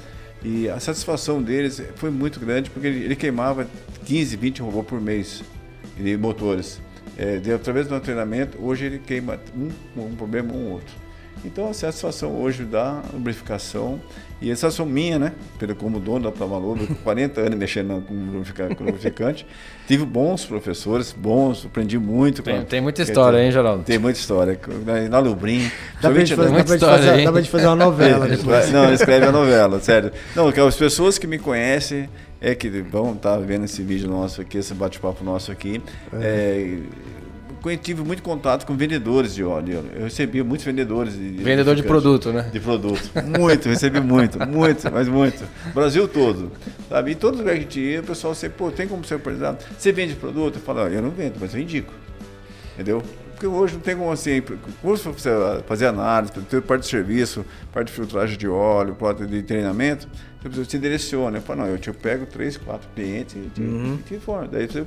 [0.44, 3.66] E a satisfação deles foi muito grande porque ele, ele queimava
[4.04, 5.42] 15, 20 robôs por mês
[5.96, 6.80] de motores.
[7.16, 9.70] É, de, através do treinamento, hoje ele queima um,
[10.02, 10.94] um problema ou um outro.
[11.46, 14.00] Então a satisfação hoje da lubrificação
[14.42, 15.32] e a satisfação minha, né?
[15.58, 18.14] Pelo como dono da Pramalubre, com 40 anos mexendo com
[18.84, 19.46] lubrificante,
[19.86, 22.42] tive bons professores, bons, aprendi muito.
[22.42, 23.84] Tem, tem muita história, hein, Geraldo?
[23.84, 24.58] Tem muita história.
[24.84, 25.70] Na, na Lubrim.
[26.02, 28.72] Dá pra, gente fazer, dá, pra fazer, dá pra gente fazer uma novela depois.
[28.72, 30.10] Não, escreve a novela, sério.
[30.34, 32.08] Não, as pessoas que me conhecem
[32.40, 35.80] é que vão estar tá vendo esse vídeo nosso aqui, esse bate-papo nosso aqui.
[36.12, 36.26] É.
[36.26, 36.78] É,
[37.74, 39.82] tive muito contato com vendedores de óleo.
[39.94, 41.14] Eu recebia muitos vendedores.
[41.14, 42.50] De, Vendedor de, de produto, né?
[42.52, 43.10] De produto.
[43.38, 45.42] Muito, recebi muito, muito, mas muito.
[45.72, 46.52] Brasil todo.
[46.88, 47.12] Sabe?
[47.12, 49.64] E todo lugar que tinha, o pessoal sempre, pô, tem como ser apresentado?
[49.78, 50.56] Você vende produto?
[50.56, 51.94] Eu falo, eu não vendo, mas eu indico.
[52.74, 53.02] Entendeu?
[53.32, 54.42] Porque hoje não tem como assim,
[54.80, 58.94] curso para você fazer análise, para ter parte de serviço, parte de filtragem de óleo,
[58.94, 60.08] parte de treinamento,
[60.42, 61.38] você te direciona.
[61.38, 63.98] Eu falo, não, eu te pego três, quatro clientes e te, uhum.
[64.06, 64.48] te informo.
[64.48, 64.84] Daí você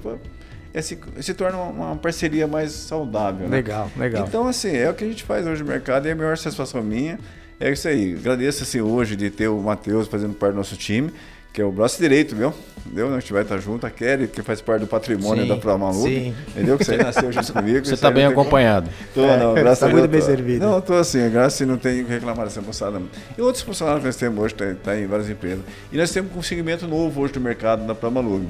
[0.74, 3.48] é, se, se torna uma, uma, parceria mais saudável.
[3.48, 3.58] Né?
[3.58, 4.26] Legal, legal.
[4.28, 6.82] Então, assim, é o que a gente faz hoje no mercado e a maior satisfação
[6.84, 7.20] minha
[7.60, 8.16] é isso aí.
[8.18, 11.12] Agradeço assim, hoje de ter o Matheus fazendo parte do nosso time,
[11.52, 12.54] que é o braço direito, viu?
[12.86, 13.14] Entendeu?
[13.14, 16.04] A gente vai estar junto, a Kelly, que faz parte do patrimônio sim, da Pramalu.
[16.04, 16.34] Sim.
[16.48, 16.78] Entendeu?
[16.78, 17.86] Que você nasceu junto comigo.
[17.86, 18.90] Você está bem acompanhado.
[19.14, 20.00] Tô, é, não, graças tá a Deus.
[20.00, 20.66] muito bem servido.
[20.66, 23.02] Não, estou assim, graças a não tenho que reclamar dessa moçada.
[23.38, 25.60] E outros funcionários que nós temos hoje, está tá em várias empresas.
[25.92, 28.46] E nós temos um segmento novo hoje do mercado da Pramalu.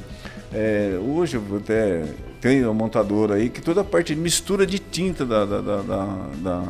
[0.54, 2.06] É, hoje eu até
[2.42, 5.82] tem uma montadora aí que toda a parte de mistura de tinta da, da, da,
[6.42, 6.64] da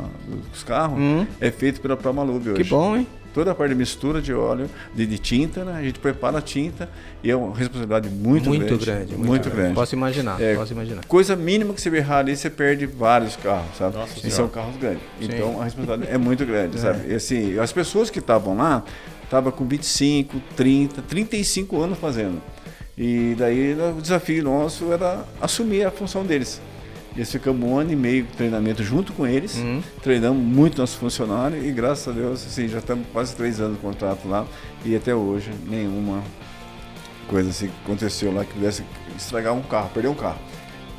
[0.52, 1.26] dos carros hum.
[1.40, 2.64] é feita pela Pramalube hoje.
[2.64, 3.08] Que bom, hein?
[3.32, 5.76] Toda a parte de mistura de óleo, de, de, tinta, né?
[5.78, 6.90] A gente prepara a tinta
[7.24, 8.86] e é uma responsabilidade muito, muito grande.
[8.86, 9.12] grande.
[9.14, 9.76] Muito, muito grande.
[9.76, 11.06] Posso imaginar, é, posso imaginar.
[11.06, 13.96] Coisa mínima que você errar ali, você perde vários carros, sabe?
[13.96, 15.04] Nossa, e são carros grandes.
[15.20, 15.26] Sim.
[15.26, 16.82] Então a responsabilidade é muito grande, é.
[16.82, 17.12] sabe?
[17.12, 18.84] E assim, as pessoas que estavam lá,
[19.24, 22.42] estavam com 25, 30, 35 anos fazendo.
[23.00, 26.62] E daí o desafio nosso era assumir a função deles.
[27.16, 29.82] E nós ficamos um ano e meio de treinamento junto com eles, uhum.
[30.04, 33.82] treinamos muito nossos funcionários e graças a Deus assim, já estamos quase três anos de
[33.82, 34.46] contrato lá
[34.84, 36.22] e até hoje nenhuma
[37.28, 38.84] coisa assim aconteceu lá que pudesse
[39.18, 40.40] estragar um carro, perder um carro.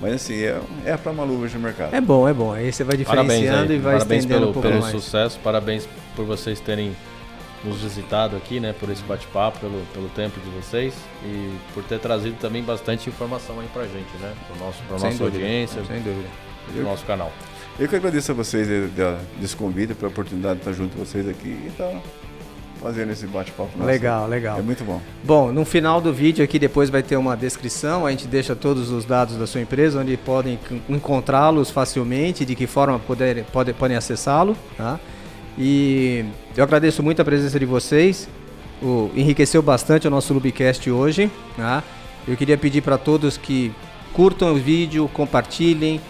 [0.01, 1.95] Mas assim, é, é para maluco hoje no mercado.
[1.95, 2.51] É bom, é bom.
[2.51, 4.93] Aí você vai diferenciando aí, e vai parabéns estendendo pelo, um pouco pelo mais.
[4.93, 5.87] sucesso, parabéns
[6.17, 6.97] por vocês terem
[7.65, 10.95] nos visitado aqui, né, por esse bate-papo, pelo, pelo tempo de vocês
[11.25, 15.09] e por ter trazido também bastante informação aí pra gente, né, para nosso, pra nossa
[15.09, 16.29] dúvida, audiência, sem dúvida,
[16.75, 17.31] do nosso canal.
[17.79, 18.69] Eu que agradeço a vocês
[19.39, 22.01] desse convite, pela oportunidade de estar junto com vocês aqui e estar
[22.81, 23.71] fazendo esse bate-papo.
[23.83, 24.59] Legal, legal.
[24.59, 25.01] É muito bom.
[25.23, 28.91] Bom, no final do vídeo aqui depois vai ter uma descrição, a gente deixa todos
[28.91, 30.59] os dados da sua empresa, onde podem
[30.89, 34.99] encontrá-los facilmente, de que forma poder, pode, podem acessá-lo, tá?
[35.63, 36.25] E
[36.57, 38.27] eu agradeço muito a presença de vocês.
[38.83, 41.31] O, enriqueceu bastante o nosso Lubicast hoje.
[41.55, 41.85] Tá?
[42.27, 43.71] Eu queria pedir para todos que
[44.15, 46.01] curtam o vídeo, compartilhem,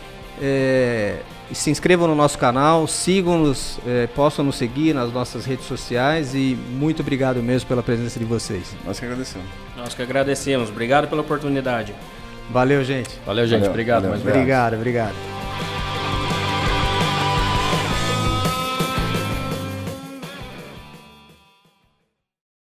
[0.40, 1.16] é,
[1.52, 6.56] se inscrevam no nosso canal, sigam-nos, é, possam nos seguir nas nossas redes sociais e
[6.70, 8.76] muito obrigado mesmo pela presença de vocês.
[8.86, 9.48] Nós que agradecemos.
[9.76, 10.70] Nós que agradecemos.
[10.70, 11.92] Obrigado pela oportunidade.
[12.52, 13.18] Valeu, gente.
[13.26, 13.58] Valeu, gente.
[13.58, 14.02] Valeu, obrigado.
[14.04, 15.49] Valeu, obrigado, obrigado.